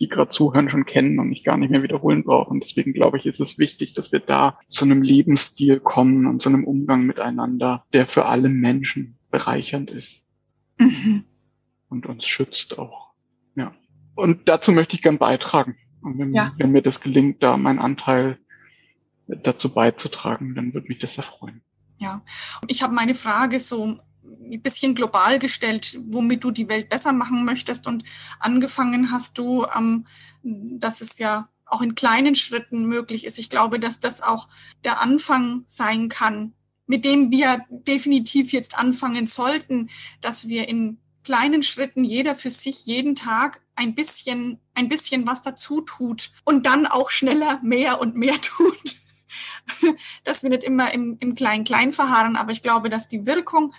die 0.00 0.08
gerade 0.08 0.30
zuhören, 0.30 0.68
schon 0.68 0.84
kennen 0.84 1.18
und 1.18 1.28
mich 1.28 1.44
gar 1.44 1.56
nicht 1.56 1.70
mehr 1.70 1.82
wiederholen 1.82 2.24
brauchen. 2.24 2.60
Deswegen 2.60 2.92
glaube 2.92 3.16
ich, 3.18 3.26
ist 3.26 3.40
es 3.40 3.58
wichtig, 3.58 3.94
dass 3.94 4.12
wir 4.12 4.20
da 4.20 4.58
zu 4.66 4.84
einem 4.84 5.02
Lebensstil 5.02 5.80
kommen 5.80 6.26
und 6.26 6.42
zu 6.42 6.48
einem 6.48 6.64
Umgang 6.64 7.04
miteinander, 7.04 7.84
der 7.92 8.06
für 8.06 8.26
alle 8.26 8.48
Menschen 8.48 9.18
bereichernd 9.30 9.90
ist 9.90 10.22
mhm. 10.78 11.24
und 11.88 12.06
uns 12.06 12.26
schützt 12.26 12.78
auch. 12.78 13.12
Ja. 13.54 13.74
Und 14.14 14.48
dazu 14.48 14.72
möchte 14.72 14.96
ich 14.96 15.02
gern 15.02 15.18
beitragen. 15.18 15.76
Und 16.02 16.18
wenn, 16.18 16.34
ja. 16.34 16.52
wenn 16.58 16.72
mir 16.72 16.82
das 16.82 17.00
gelingt, 17.00 17.42
da 17.42 17.56
meinen 17.56 17.78
Anteil 17.78 18.38
dazu 19.26 19.72
beizutragen, 19.72 20.54
dann 20.54 20.72
würde 20.72 20.88
mich 20.88 20.98
das 20.98 21.14
sehr 21.14 21.24
freuen. 21.24 21.62
Ja, 21.98 22.22
ich 22.68 22.82
habe 22.82 22.94
meine 22.94 23.14
Frage 23.14 23.58
so 23.58 23.98
ein 24.50 24.62
bisschen 24.62 24.94
global 24.94 25.38
gestellt, 25.38 25.98
womit 26.08 26.44
du 26.44 26.50
die 26.50 26.68
Welt 26.68 26.88
besser 26.88 27.12
machen 27.12 27.44
möchtest. 27.44 27.86
Und 27.86 28.04
angefangen 28.38 29.10
hast 29.10 29.38
du, 29.38 29.66
ähm, 29.76 30.06
dass 30.42 31.00
es 31.00 31.18
ja 31.18 31.48
auch 31.64 31.82
in 31.82 31.94
kleinen 31.94 32.34
Schritten 32.36 32.86
möglich 32.86 33.26
ist. 33.26 33.38
Ich 33.38 33.50
glaube, 33.50 33.80
dass 33.80 34.00
das 34.00 34.22
auch 34.22 34.48
der 34.84 35.00
Anfang 35.00 35.64
sein 35.66 36.08
kann, 36.08 36.54
mit 36.86 37.04
dem 37.04 37.30
wir 37.30 37.64
definitiv 37.68 38.52
jetzt 38.52 38.78
anfangen 38.78 39.26
sollten, 39.26 39.90
dass 40.20 40.48
wir 40.48 40.68
in 40.68 40.98
kleinen 41.24 41.64
Schritten 41.64 42.04
jeder 42.04 42.36
für 42.36 42.50
sich 42.50 42.86
jeden 42.86 43.16
Tag 43.16 43.60
ein 43.74 43.96
bisschen, 43.96 44.60
ein 44.74 44.88
bisschen 44.88 45.26
was 45.26 45.42
dazu 45.42 45.80
tut 45.80 46.30
und 46.44 46.66
dann 46.66 46.86
auch 46.86 47.10
schneller 47.10 47.58
mehr 47.64 48.00
und 48.00 48.14
mehr 48.14 48.40
tut. 48.40 48.96
dass 50.24 50.44
wir 50.44 50.50
nicht 50.50 50.62
immer 50.62 50.94
im, 50.94 51.16
im 51.18 51.34
Klein-Klein 51.34 51.92
verharren, 51.92 52.36
aber 52.36 52.52
ich 52.52 52.62
glaube, 52.62 52.88
dass 52.88 53.08
die 53.08 53.26
Wirkung 53.26 53.74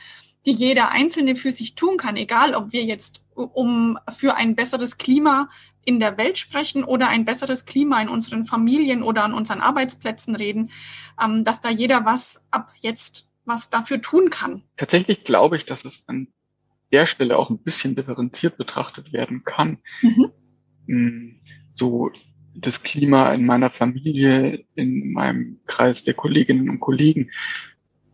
die 0.48 0.54
jeder 0.54 0.92
Einzelne 0.92 1.36
für 1.36 1.52
sich 1.52 1.76
tun 1.76 1.98
kann, 1.98 2.16
egal 2.16 2.56
ob 2.56 2.72
wir 2.72 2.84
jetzt 2.84 3.22
um 3.36 4.00
für 4.18 4.36
ein 4.36 4.56
besseres 4.56 4.98
Klima 4.98 5.50
in 5.86 6.00
der 6.00 6.18
Welt 6.18 6.38
sprechen 6.38 6.84
oder 6.84 7.10
ein 7.10 7.26
besseres 7.26 7.66
Klima 7.66 8.02
in 8.02 8.10
unseren 8.10 8.46
Familien 8.46 9.04
oder 9.04 9.24
an 9.24 9.34
unseren 9.34 9.62
Arbeitsplätzen 9.62 10.36
reden, 10.36 10.72
ähm, 11.22 11.44
dass 11.44 11.62
da 11.62 11.70
jeder 11.70 12.06
was 12.06 12.42
ab 12.50 12.74
jetzt 12.80 13.30
was 13.46 13.70
dafür 13.70 14.02
tun 14.02 14.30
kann. 14.30 14.64
Tatsächlich 14.76 15.24
glaube 15.24 15.56
ich, 15.56 15.66
dass 15.66 15.86
es 15.86 16.04
an 16.08 16.28
der 16.92 17.06
Stelle 17.06 17.38
auch 17.38 17.50
ein 17.50 17.60
bisschen 17.60 17.96
differenziert 17.96 18.58
betrachtet 18.58 19.14
werden 19.14 19.44
kann. 19.44 19.80
Mhm. 20.02 20.32
Hm, 20.88 21.40
so 21.76 22.12
das 22.56 22.84
Klima 22.84 23.34
in 23.34 23.46
meiner 23.46 23.70
Familie, 23.70 24.66
in 24.76 25.12
meinem 25.12 25.60
Kreis 25.68 26.04
der 26.04 26.14
Kolleginnen 26.14 26.70
und 26.70 26.80
Kollegen, 26.80 27.32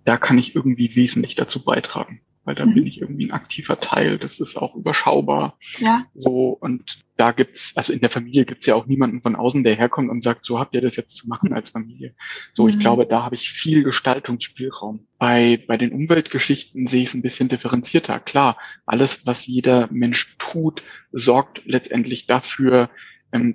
da 0.05 0.17
kann 0.17 0.37
ich 0.37 0.55
irgendwie 0.55 0.95
wesentlich 0.95 1.35
dazu 1.35 1.63
beitragen, 1.63 2.21
weil 2.43 2.55
da 2.55 2.65
mhm. 2.65 2.73
bin 2.73 2.87
ich 2.87 3.01
irgendwie 3.01 3.27
ein 3.27 3.31
aktiver 3.31 3.79
Teil. 3.79 4.17
Das 4.17 4.39
ist 4.39 4.57
auch 4.57 4.75
überschaubar. 4.75 5.57
Ja. 5.79 6.05
So 6.13 6.49
und 6.49 7.03
da 7.15 7.31
gibt's, 7.31 7.73
also 7.75 7.93
in 7.93 7.99
der 7.99 8.09
Familie 8.09 8.45
gibt's 8.45 8.65
ja 8.65 8.75
auch 8.75 8.87
niemanden 8.87 9.21
von 9.21 9.35
außen, 9.35 9.63
der 9.63 9.75
herkommt 9.75 10.09
und 10.09 10.23
sagt, 10.23 10.45
so 10.45 10.59
habt 10.59 10.75
ihr 10.75 10.81
das 10.81 10.95
jetzt 10.95 11.15
zu 11.15 11.27
machen 11.27 11.53
als 11.53 11.69
Familie. 11.69 12.15
So, 12.53 12.63
mhm. 12.63 12.69
ich 12.69 12.79
glaube, 12.79 13.05
da 13.05 13.23
habe 13.23 13.35
ich 13.35 13.49
viel 13.49 13.83
Gestaltungsspielraum. 13.83 15.07
Bei 15.19 15.63
bei 15.67 15.77
den 15.77 15.91
Umweltgeschichten 15.91 16.87
sehe 16.87 17.03
ich 17.03 17.09
es 17.09 17.13
ein 17.13 17.21
bisschen 17.21 17.49
differenzierter. 17.49 18.19
Klar, 18.19 18.57
alles, 18.85 19.25
was 19.25 19.45
jeder 19.45 19.87
Mensch 19.91 20.35
tut, 20.37 20.83
sorgt 21.11 21.61
letztendlich 21.65 22.27
dafür, 22.27 22.89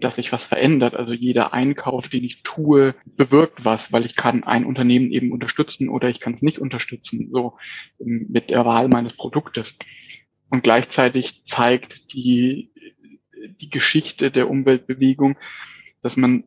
dass 0.00 0.16
sich 0.16 0.32
was 0.32 0.44
verändert. 0.44 0.94
Also 0.94 1.12
jeder 1.12 1.52
Einkauf, 1.52 2.08
den 2.08 2.24
ich 2.24 2.42
tue, 2.42 2.94
bewirkt 3.04 3.64
was, 3.64 3.92
weil 3.92 4.04
ich 4.04 4.16
kann 4.16 4.42
ein 4.42 4.64
Unternehmen 4.64 5.12
eben 5.12 5.30
unterstützen 5.30 5.88
oder 5.88 6.08
ich 6.08 6.18
kann 6.18 6.34
es 6.34 6.42
nicht 6.42 6.58
unterstützen, 6.58 7.30
so 7.32 7.56
ähm, 8.00 8.26
mit 8.28 8.50
der 8.50 8.64
Wahl 8.66 8.88
meines 8.88 9.12
Produktes. 9.12 9.78
Und 10.50 10.64
gleichzeitig 10.64 11.44
zeigt 11.44 12.12
die, 12.12 12.72
die 13.60 13.70
Geschichte 13.70 14.30
der 14.30 14.50
Umweltbewegung, 14.50 15.36
dass 16.02 16.16
man 16.16 16.44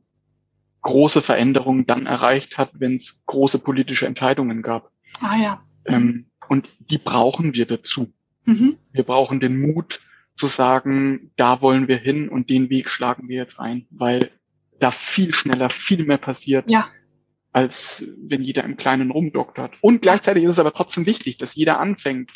große 0.81 1.21
Veränderungen 1.21 1.85
dann 1.85 2.07
erreicht 2.07 2.57
hat, 2.57 2.71
wenn 2.73 2.95
es 2.95 3.23
große 3.27 3.59
politische 3.59 4.07
Entscheidungen 4.07 4.61
gab. 4.61 4.91
Ah 5.21 5.37
ja. 5.37 5.61
Ähm, 5.85 6.25
und 6.49 6.67
die 6.79 6.97
brauchen 6.97 7.53
wir 7.53 7.65
dazu. 7.65 8.11
Mhm. 8.45 8.75
Wir 8.91 9.03
brauchen 9.03 9.39
den 9.39 9.61
Mut, 9.61 10.01
zu 10.35 10.47
sagen, 10.47 11.31
da 11.35 11.61
wollen 11.61 11.87
wir 11.87 11.97
hin 11.97 12.29
und 12.29 12.49
den 12.49 12.69
Weg 12.69 12.89
schlagen 12.89 13.27
wir 13.27 13.37
jetzt 13.37 13.59
ein, 13.59 13.87
weil 13.91 14.31
da 14.79 14.91
viel 14.91 15.33
schneller, 15.33 15.69
viel 15.69 16.03
mehr 16.05 16.17
passiert, 16.17 16.69
ja. 16.69 16.87
als 17.51 18.05
wenn 18.17 18.41
jeder 18.41 18.63
im 18.63 18.77
Kleinen 18.77 19.11
rumdoktert. 19.11 19.75
Und 19.81 20.01
gleichzeitig 20.01 20.43
ist 20.43 20.53
es 20.53 20.59
aber 20.59 20.73
trotzdem 20.73 21.05
wichtig, 21.05 21.37
dass 21.37 21.55
jeder 21.55 21.79
anfängt, 21.79 22.31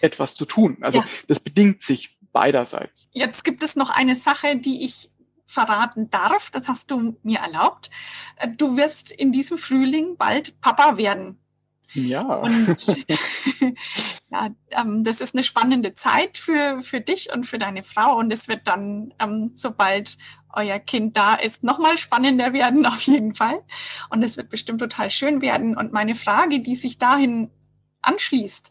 etwas 0.00 0.34
zu 0.34 0.44
tun. 0.44 0.78
Also 0.80 1.00
ja. 1.00 1.06
das 1.26 1.40
bedingt 1.40 1.82
sich 1.82 2.18
beiderseits. 2.32 3.08
Jetzt 3.12 3.44
gibt 3.44 3.62
es 3.62 3.74
noch 3.76 3.90
eine 3.90 4.14
Sache, 4.14 4.56
die 4.56 4.84
ich 4.84 5.10
verraten 5.46 6.10
darf. 6.10 6.50
Das 6.50 6.68
hast 6.68 6.90
du 6.90 7.16
mir 7.22 7.38
erlaubt. 7.38 7.90
Du 8.56 8.76
wirst 8.76 9.10
in 9.10 9.32
diesem 9.32 9.58
Frühling 9.58 10.16
bald 10.16 10.60
Papa 10.60 10.98
werden. 10.98 11.40
Ja. 11.94 12.22
Und 12.22 12.76
ja, 14.30 14.50
ähm, 14.70 15.04
das 15.04 15.20
ist 15.20 15.34
eine 15.34 15.44
spannende 15.44 15.94
Zeit 15.94 16.36
für, 16.36 16.82
für 16.82 17.00
dich 17.00 17.32
und 17.32 17.44
für 17.44 17.58
deine 17.58 17.82
Frau. 17.82 18.16
Und 18.16 18.30
es 18.32 18.48
wird 18.48 18.66
dann, 18.66 19.14
ähm, 19.18 19.52
sobald 19.54 20.18
euer 20.52 20.78
Kind 20.78 21.16
da 21.16 21.34
ist, 21.34 21.62
nochmal 21.62 21.98
spannender 21.98 22.52
werden, 22.52 22.86
auf 22.86 23.02
jeden 23.02 23.34
Fall. 23.34 23.62
Und 24.10 24.22
es 24.22 24.36
wird 24.36 24.50
bestimmt 24.50 24.80
total 24.80 25.10
schön 25.10 25.40
werden. 25.40 25.76
Und 25.76 25.92
meine 25.92 26.14
Frage, 26.14 26.60
die 26.60 26.76
sich 26.76 26.98
dahin 26.98 27.50
anschließt, 28.02 28.70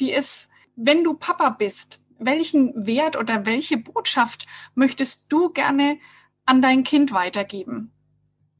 die 0.00 0.10
ist, 0.10 0.50
wenn 0.76 1.04
du 1.04 1.14
Papa 1.14 1.50
bist, 1.50 2.00
welchen 2.18 2.86
Wert 2.86 3.16
oder 3.16 3.46
welche 3.46 3.76
Botschaft 3.76 4.46
möchtest 4.74 5.26
du 5.28 5.50
gerne 5.50 5.98
an 6.46 6.62
dein 6.62 6.84
Kind 6.84 7.12
weitergeben? 7.12 7.92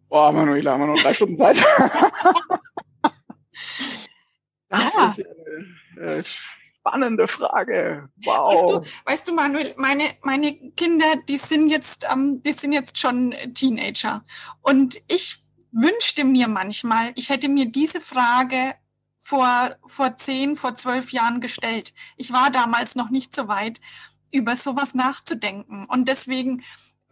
Boah, 0.09 0.33
Manuela, 0.33 0.73
haben 0.73 0.81
wir 0.81 0.87
noch 0.89 1.03
drei 1.03 1.15
Stunden 1.15 1.39
Zeit. 1.39 1.63
Das 4.69 4.95
ja. 4.95 5.15
ist 5.17 5.27
eine 5.97 6.17
äh, 6.17 6.25
spannende 6.25 7.29
Frage. 7.29 8.09
Wow. 8.25 8.53
Weißt 8.53 8.69
du, 8.71 9.11
weißt 9.11 9.29
du, 9.29 9.35
Manuel, 9.35 9.75
meine, 9.77 10.17
meine 10.23 10.55
Kinder, 10.73 11.17
die 11.29 11.39
sind 11.39 11.69
jetzt, 11.69 12.07
ähm, 12.13 12.43
die 12.43 12.53
sind 12.53 12.73
jetzt 12.73 12.99
schon 12.99 13.35
Teenager. 13.55 14.25
Und 14.61 15.01
ich 15.09 15.39
wünschte 15.73 16.25
mir 16.25 16.49
manchmal, 16.49 17.13
ich 17.17 17.31
hätte 17.31 17.49
mir 17.49 17.67
diese 17.67 18.01
Frage 18.01 18.75
vor, 19.21 19.77
vor 19.87 20.17
zehn, 20.17 20.57
vor 20.57 20.75
zwölf 20.75 21.13
Jahren 21.13 21.41
gestellt. 21.41 21.95
Ich 22.17 22.33
war 22.33 22.51
damals 22.51 22.95
noch 22.95 23.11
nicht 23.11 23.35
so 23.35 23.49
weit, 23.49 23.81
über 24.31 24.57
sowas 24.57 24.95
nachzudenken. 24.95 25.87
Und 25.87 26.09
deswegen 26.09 26.63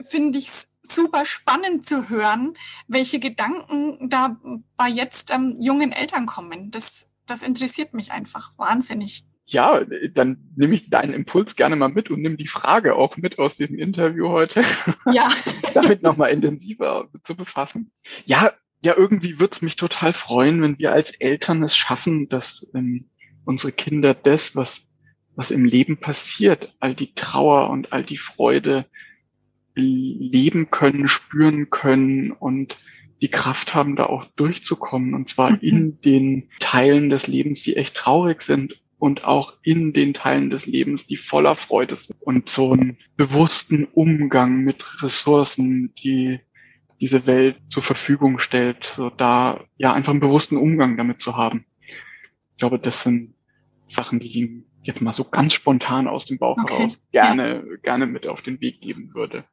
finde 0.00 0.38
ich 0.38 0.48
es 0.48 0.71
super 0.82 1.24
spannend 1.24 1.86
zu 1.86 2.08
hören, 2.08 2.54
welche 2.88 3.20
Gedanken 3.20 4.08
da 4.08 4.36
bei 4.76 4.88
jetzt 4.88 5.32
ähm, 5.32 5.56
jungen 5.60 5.92
Eltern 5.92 6.26
kommen. 6.26 6.70
Das, 6.70 7.08
das 7.26 7.42
interessiert 7.42 7.94
mich 7.94 8.12
einfach 8.12 8.52
wahnsinnig. 8.56 9.24
Ja, 9.46 9.84
dann 10.14 10.52
nehme 10.56 10.74
ich 10.74 10.88
deinen 10.88 11.12
Impuls 11.12 11.56
gerne 11.56 11.76
mal 11.76 11.88
mit 11.88 12.10
und 12.10 12.22
nimm 12.22 12.36
die 12.36 12.46
Frage 12.46 12.94
auch 12.94 13.16
mit 13.16 13.38
aus 13.38 13.56
diesem 13.56 13.78
Interview 13.78 14.28
heute. 14.28 14.64
Ja. 15.12 15.30
damit 15.74 16.02
nochmal 16.02 16.30
intensiver 16.30 17.08
zu 17.22 17.36
befassen. 17.36 17.90
Ja, 18.24 18.52
ja, 18.84 18.94
irgendwie 18.96 19.38
würde 19.38 19.52
es 19.52 19.62
mich 19.62 19.76
total 19.76 20.12
freuen, 20.12 20.62
wenn 20.62 20.78
wir 20.78 20.92
als 20.92 21.12
Eltern 21.12 21.62
es 21.62 21.76
schaffen, 21.76 22.28
dass 22.28 22.66
ähm, 22.74 23.10
unsere 23.44 23.72
Kinder 23.72 24.14
das, 24.14 24.56
was, 24.56 24.82
was 25.36 25.50
im 25.50 25.64
Leben 25.64 25.98
passiert, 25.98 26.74
all 26.80 26.94
die 26.94 27.14
Trauer 27.14 27.70
und 27.70 27.92
all 27.92 28.02
die 28.04 28.16
Freude, 28.16 28.86
leben 29.74 30.70
können, 30.70 31.08
spüren 31.08 31.70
können 31.70 32.32
und 32.32 32.78
die 33.20 33.30
Kraft 33.30 33.74
haben, 33.74 33.96
da 33.96 34.06
auch 34.06 34.26
durchzukommen. 34.36 35.14
Und 35.14 35.28
zwar 35.28 35.52
mhm. 35.52 35.58
in 35.60 36.00
den 36.00 36.48
Teilen 36.60 37.08
des 37.08 37.26
Lebens, 37.26 37.62
die 37.62 37.76
echt 37.76 37.94
traurig 37.94 38.42
sind 38.42 38.82
und 38.98 39.24
auch 39.24 39.54
in 39.62 39.92
den 39.92 40.14
Teilen 40.14 40.50
des 40.50 40.66
Lebens, 40.66 41.06
die 41.06 41.16
voller 41.16 41.56
Freude 41.56 41.96
sind. 41.96 42.20
Und 42.20 42.50
so 42.50 42.72
einen 42.72 42.98
bewussten 43.16 43.84
Umgang 43.84 44.60
mit 44.60 45.02
Ressourcen, 45.02 45.92
die 45.94 46.40
diese 47.00 47.26
Welt 47.26 47.56
zur 47.68 47.82
Verfügung 47.82 48.38
stellt, 48.38 48.84
so 48.84 49.10
da 49.10 49.64
ja 49.76 49.92
einfach 49.92 50.12
einen 50.12 50.20
bewussten 50.20 50.56
Umgang 50.56 50.96
damit 50.96 51.20
zu 51.20 51.36
haben. 51.36 51.64
Ich 51.88 52.58
glaube, 52.58 52.78
das 52.78 53.02
sind 53.02 53.34
Sachen, 53.88 54.20
die 54.20 54.28
ihm 54.28 54.64
jetzt 54.82 55.00
mal 55.00 55.12
so 55.12 55.24
ganz 55.24 55.52
spontan 55.52 56.06
aus 56.06 56.24
dem 56.24 56.38
Bauch 56.38 56.58
okay. 56.58 56.74
heraus 56.74 57.02
gerne, 57.10 57.64
ja. 57.68 57.76
gerne 57.82 58.06
mit 58.06 58.28
auf 58.28 58.42
den 58.42 58.60
Weg 58.60 58.80
geben 58.80 59.10
würde. 59.14 59.44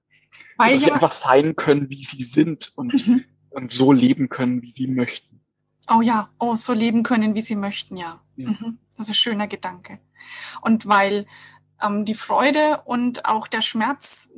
Weil 0.58 0.76
dass 0.76 0.84
ja, 0.84 0.88
sie 0.88 0.92
einfach 0.94 1.12
sein 1.12 1.56
können, 1.56 1.90
wie 1.90 2.04
sie 2.04 2.24
sind 2.24 2.72
und 2.76 3.08
mhm. 3.08 3.26
und 3.50 3.72
so 3.72 3.92
leben 3.92 4.30
können, 4.30 4.62
wie 4.62 4.72
sie 4.72 4.88
möchten. 4.88 5.42
Oh 5.90 6.02
ja, 6.02 6.30
oh, 6.40 6.56
so 6.56 6.74
leben 6.74 7.04
können, 7.04 7.34
wie 7.34 7.42
sie 7.42 7.56
möchten, 7.56 7.98
ja. 7.98 8.22
ja. 8.36 8.50
Mhm. 8.50 8.78
Das 8.92 9.06
ist 9.06 9.10
ein 9.10 9.16
schöner 9.16 9.48
Gedanke. 9.48 10.00
Und 10.62 10.86
weil 10.86 11.26
ähm, 11.82 12.06
die 12.06 12.14
Freude 12.14 12.82
und 12.86 13.26
auch 13.26 13.48
der 13.48 13.62
Schmerz 13.62 14.30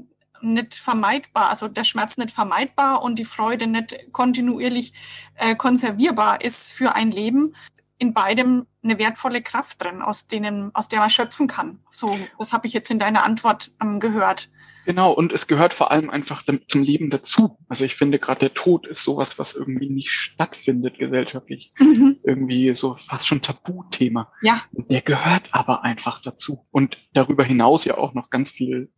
nicht 0.41 0.73
vermeidbar, 0.75 1.49
also 1.49 1.67
der 1.67 1.83
Schmerz 1.83 2.17
nicht 2.17 2.31
vermeidbar 2.31 3.03
und 3.03 3.19
die 3.19 3.25
Freude 3.25 3.67
nicht 3.67 4.11
kontinuierlich 4.11 4.93
äh, 5.35 5.55
konservierbar 5.55 6.41
ist 6.41 6.71
für 6.71 6.95
ein 6.95 7.11
Leben, 7.11 7.53
in 7.97 8.13
beidem 8.13 8.65
eine 8.83 8.97
wertvolle 8.97 9.43
Kraft 9.43 9.83
drin, 9.83 10.01
aus 10.01 10.27
denen, 10.27 10.73
aus 10.73 10.87
der 10.87 10.99
man 10.99 11.09
schöpfen 11.09 11.47
kann. 11.47 11.79
So, 11.91 12.17
das 12.39 12.53
habe 12.53 12.65
ich 12.65 12.73
jetzt 12.73 12.89
in 12.89 12.97
deiner 12.97 13.23
Antwort 13.23 13.71
ähm, 13.81 13.99
gehört. 13.99 14.49
Genau, 14.91 15.13
und 15.13 15.31
es 15.31 15.47
gehört 15.47 15.73
vor 15.73 15.89
allem 15.89 16.09
einfach 16.09 16.43
zum 16.67 16.83
Leben 16.83 17.09
dazu. 17.11 17.57
Also 17.69 17.85
ich 17.85 17.95
finde 17.95 18.19
gerade 18.19 18.41
der 18.41 18.53
Tod 18.53 18.85
ist 18.85 19.05
sowas, 19.05 19.39
was 19.39 19.53
irgendwie 19.53 19.87
nicht 19.87 20.11
stattfindet 20.11 20.99
gesellschaftlich. 20.99 21.71
Mhm. 21.79 22.17
Irgendwie 22.25 22.75
so 22.75 22.97
fast 22.97 23.25
schon 23.25 23.41
Tabuthema. 23.41 24.33
Ja. 24.41 24.61
Der 24.73 24.99
gehört 24.99 25.43
aber 25.51 25.85
einfach 25.85 26.21
dazu. 26.21 26.67
Und 26.71 26.97
darüber 27.13 27.45
hinaus 27.45 27.85
ja 27.85 27.97
auch 27.97 28.13
noch 28.13 28.29
ganz 28.29 28.51
viel, 28.51 28.91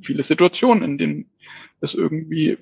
viele 0.00 0.22
Situationen, 0.22 0.84
in 0.84 0.96
denen 0.96 1.30
es 1.80 1.94
irgendwie 1.94 2.58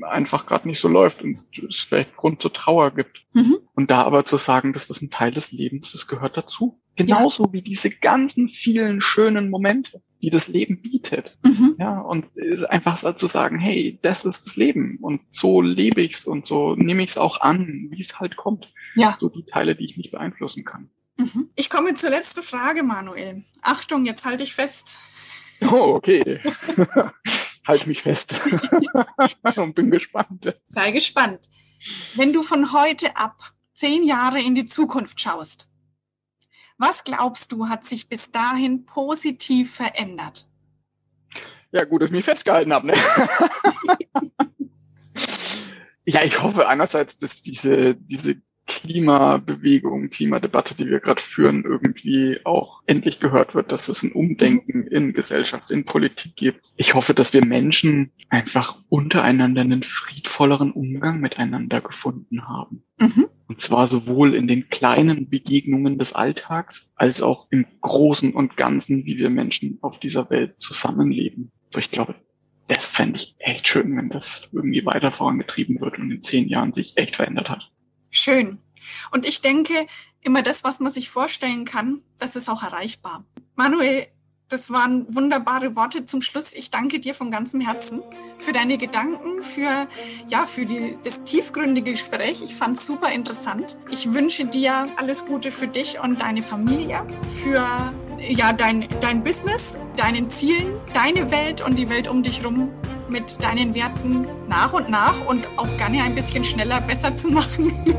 einfach 0.00 0.46
gerade 0.46 0.66
nicht 0.66 0.80
so 0.80 0.88
läuft 0.88 1.20
und 1.20 1.40
es 1.68 1.80
vielleicht 1.80 2.16
Grund 2.16 2.40
zur 2.40 2.54
Trauer 2.54 2.92
gibt. 2.92 3.26
Mhm. 3.34 3.58
Und 3.74 3.90
da 3.90 4.02
aber 4.04 4.24
zu 4.24 4.38
sagen, 4.38 4.72
dass 4.72 4.88
das 4.88 5.02
ein 5.02 5.10
Teil 5.10 5.32
des 5.32 5.52
Lebens, 5.52 5.92
das 5.92 6.06
gehört 6.06 6.38
dazu. 6.38 6.80
Genauso 6.96 7.46
ja. 7.46 7.52
wie 7.52 7.62
diese 7.62 7.90
ganzen 7.90 8.48
vielen 8.48 9.00
schönen 9.00 9.50
Momente, 9.50 10.00
die 10.22 10.30
das 10.30 10.48
Leben 10.48 10.80
bietet. 10.80 11.38
Mhm. 11.44 11.76
Ja, 11.78 12.00
und 12.00 12.26
einfach 12.68 12.98
so 12.98 13.12
zu 13.12 13.26
sagen, 13.26 13.58
hey, 13.58 13.98
das 14.02 14.24
ist 14.24 14.46
das 14.46 14.56
Leben 14.56 14.98
und 15.00 15.20
so 15.30 15.60
lebe 15.60 16.02
ich's 16.02 16.26
und 16.26 16.46
so 16.46 16.74
nehme 16.76 17.02
ich's 17.02 17.18
auch 17.18 17.40
an, 17.40 17.88
wie 17.90 18.00
es 18.00 18.20
halt 18.20 18.36
kommt. 18.36 18.72
Ja. 18.94 19.16
So 19.20 19.28
die 19.28 19.44
Teile, 19.44 19.74
die 19.74 19.84
ich 19.84 19.96
nicht 19.96 20.12
beeinflussen 20.12 20.64
kann. 20.64 20.88
Mhm. 21.16 21.50
Ich 21.54 21.70
komme 21.70 21.94
zur 21.94 22.10
letzten 22.10 22.42
Frage, 22.42 22.82
Manuel. 22.82 23.44
Achtung, 23.62 24.04
jetzt 24.04 24.24
halte 24.24 24.44
ich 24.44 24.54
fest. 24.54 24.98
Oh, 25.62 25.94
okay. 25.94 26.40
halte 27.66 27.88
mich 27.88 28.02
fest 28.02 28.34
und 29.56 29.74
bin 29.74 29.90
gespannt. 29.90 30.54
Sei 30.66 30.90
gespannt. 30.90 31.48
Wenn 32.14 32.32
du 32.32 32.42
von 32.42 32.72
heute 32.72 33.16
ab 33.16 33.52
zehn 33.74 34.04
Jahre 34.04 34.40
in 34.40 34.54
die 34.54 34.66
Zukunft 34.66 35.20
schaust, 35.20 35.68
was 36.78 37.04
glaubst 37.04 37.52
du, 37.52 37.68
hat 37.68 37.84
sich 37.84 38.08
bis 38.08 38.32
dahin 38.32 38.84
positiv 38.84 39.74
verändert? 39.74 40.48
Ja, 41.72 41.84
gut, 41.84 42.02
dass 42.02 42.10
ich 42.10 42.14
mich 42.14 42.24
festgehalten 42.24 42.72
habe. 42.72 42.88
Ne? 42.88 42.94
ja, 46.04 46.22
ich 46.22 46.40
hoffe 46.42 46.68
einerseits, 46.68 47.18
dass 47.18 47.42
diese, 47.42 47.96
diese 47.96 48.36
Klimabewegung, 48.84 50.10
Klimadebatte, 50.10 50.74
die 50.74 50.86
wir 50.86 51.00
gerade 51.00 51.22
führen, 51.22 51.64
irgendwie 51.64 52.38
auch 52.44 52.82
endlich 52.86 53.18
gehört 53.18 53.54
wird, 53.54 53.72
dass 53.72 53.88
es 53.88 54.02
ein 54.02 54.12
Umdenken 54.12 54.86
in 54.86 55.14
Gesellschaft, 55.14 55.70
in 55.70 55.84
Politik 55.84 56.36
gibt. 56.36 56.62
Ich 56.76 56.94
hoffe, 56.94 57.14
dass 57.14 57.32
wir 57.32 57.44
Menschen 57.44 58.12
einfach 58.28 58.76
untereinander 58.90 59.62
einen 59.62 59.82
friedvolleren 59.82 60.70
Umgang 60.70 61.20
miteinander 61.20 61.80
gefunden 61.80 62.46
haben. 62.46 62.82
Mhm. 62.98 63.28
Und 63.48 63.60
zwar 63.62 63.86
sowohl 63.86 64.34
in 64.34 64.46
den 64.46 64.68
kleinen 64.68 65.30
Begegnungen 65.30 65.98
des 65.98 66.12
Alltags 66.12 66.90
als 66.94 67.22
auch 67.22 67.48
im 67.50 67.66
Großen 67.80 68.34
und 68.34 68.58
Ganzen, 68.58 69.06
wie 69.06 69.16
wir 69.16 69.30
Menschen 69.30 69.78
auf 69.80 69.98
dieser 69.98 70.28
Welt 70.28 70.60
zusammenleben. 70.60 71.52
So, 71.70 71.78
ich 71.80 71.90
glaube, 71.90 72.16
das 72.68 72.88
fände 72.88 73.18
ich 73.18 73.34
echt 73.38 73.66
schön, 73.66 73.96
wenn 73.96 74.10
das 74.10 74.48
irgendwie 74.52 74.84
weiter 74.84 75.10
vorangetrieben 75.10 75.80
wird 75.80 75.98
und 75.98 76.10
in 76.10 76.22
zehn 76.22 76.48
Jahren 76.48 76.74
sich 76.74 76.96
echt 76.96 77.16
verändert 77.16 77.48
hat. 77.48 77.70
Schön. 78.10 78.58
Und 79.10 79.26
ich 79.26 79.40
denke, 79.40 79.86
immer 80.20 80.42
das, 80.42 80.64
was 80.64 80.80
man 80.80 80.92
sich 80.92 81.10
vorstellen 81.10 81.64
kann, 81.64 82.02
das 82.18 82.36
ist 82.36 82.48
auch 82.48 82.62
erreichbar. 82.62 83.24
Manuel, 83.54 84.08
das 84.48 84.70
waren 84.70 85.12
wunderbare 85.14 85.74
Worte 85.74 86.04
zum 86.04 86.22
Schluss. 86.22 86.52
Ich 86.52 86.70
danke 86.70 87.00
dir 87.00 87.14
von 87.14 87.30
ganzem 87.30 87.60
Herzen 87.60 88.02
für 88.38 88.52
deine 88.52 88.78
Gedanken, 88.78 89.42
für, 89.42 89.88
ja, 90.28 90.46
für 90.46 90.66
die, 90.66 90.98
das 91.02 91.24
tiefgründige 91.24 91.92
Gespräch. 91.92 92.42
Ich 92.42 92.54
fand 92.54 92.76
es 92.76 92.86
super 92.86 93.10
interessant. 93.10 93.78
Ich 93.90 94.12
wünsche 94.12 94.44
dir 94.44 94.88
alles 94.96 95.24
Gute 95.26 95.50
für 95.50 95.66
dich 95.66 95.98
und 95.98 96.20
deine 96.20 96.42
Familie, 96.42 97.06
für 97.42 97.66
ja, 98.18 98.52
dein, 98.52 98.88
dein 99.00 99.24
Business, 99.24 99.78
deinen 99.96 100.30
Zielen, 100.30 100.74
deine 100.92 101.30
Welt 101.30 101.60
und 101.60 101.78
die 101.78 101.88
Welt 101.88 102.08
um 102.08 102.22
dich 102.22 102.40
herum 102.40 102.70
mit 103.08 103.42
deinen 103.42 103.74
Werten 103.74 104.26
nach 104.48 104.72
und 104.72 104.88
nach 104.88 105.24
und 105.26 105.46
auch 105.56 105.76
gerne 105.76 106.02
ein 106.02 106.14
bisschen 106.14 106.44
schneller 106.44 106.80
besser 106.80 107.16
zu 107.16 107.28
machen. 107.28 107.72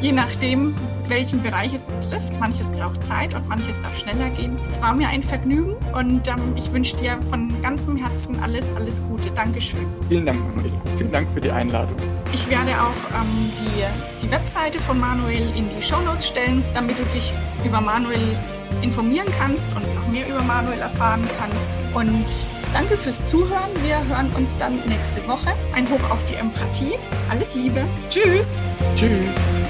Je 0.00 0.12
nachdem, 0.12 0.74
welchen 1.08 1.42
Bereich 1.42 1.72
es 1.72 1.84
betrifft. 1.84 2.32
Manches 2.38 2.70
braucht 2.70 3.04
Zeit 3.04 3.34
und 3.34 3.48
manches 3.48 3.80
darf 3.80 3.98
schneller 3.98 4.30
gehen. 4.30 4.58
Es 4.68 4.80
war 4.80 4.94
mir 4.94 5.08
ein 5.08 5.22
Vergnügen 5.22 5.74
und 5.94 6.28
ähm, 6.28 6.54
ich 6.56 6.72
wünsche 6.72 6.96
dir 6.96 7.18
von 7.30 7.60
ganzem 7.62 7.96
Herzen 7.96 8.38
alles, 8.40 8.72
alles 8.74 9.02
Gute. 9.04 9.30
Dankeschön. 9.30 9.86
Vielen 10.08 10.26
Dank, 10.26 10.38
Manuel. 10.54 10.72
Vielen 10.98 11.12
Dank 11.12 11.28
für 11.34 11.40
die 11.40 11.50
Einladung. 11.50 11.96
Ich 12.32 12.48
werde 12.50 12.72
auch 12.72 13.20
ähm, 13.20 13.52
die, 13.56 14.26
die 14.26 14.30
Webseite 14.30 14.80
von 14.80 14.98
Manuel 14.98 15.48
in 15.56 15.66
die 15.74 15.82
Shownotes 15.82 16.28
stellen, 16.28 16.62
damit 16.74 16.98
du 16.98 17.04
dich 17.04 17.32
über 17.64 17.80
Manuel 17.80 18.36
informieren 18.82 19.28
kannst 19.38 19.74
und 19.74 19.82
noch 19.94 20.06
mehr 20.08 20.28
über 20.28 20.42
Manuel 20.42 20.80
erfahren 20.80 21.22
kannst. 21.38 21.70
Und 21.94 22.26
danke 22.72 22.96
fürs 22.96 23.24
Zuhören. 23.26 23.70
Wir 23.82 24.06
hören 24.06 24.30
uns 24.36 24.56
dann 24.58 24.76
nächste 24.86 25.26
Woche. 25.28 25.52
Ein 25.74 25.88
Hoch 25.90 26.10
auf 26.10 26.24
die 26.26 26.34
Empathie. 26.34 26.94
Alles 27.30 27.54
Liebe. 27.54 27.84
Tschüss. 28.10 28.60
Tschüss. 28.94 29.65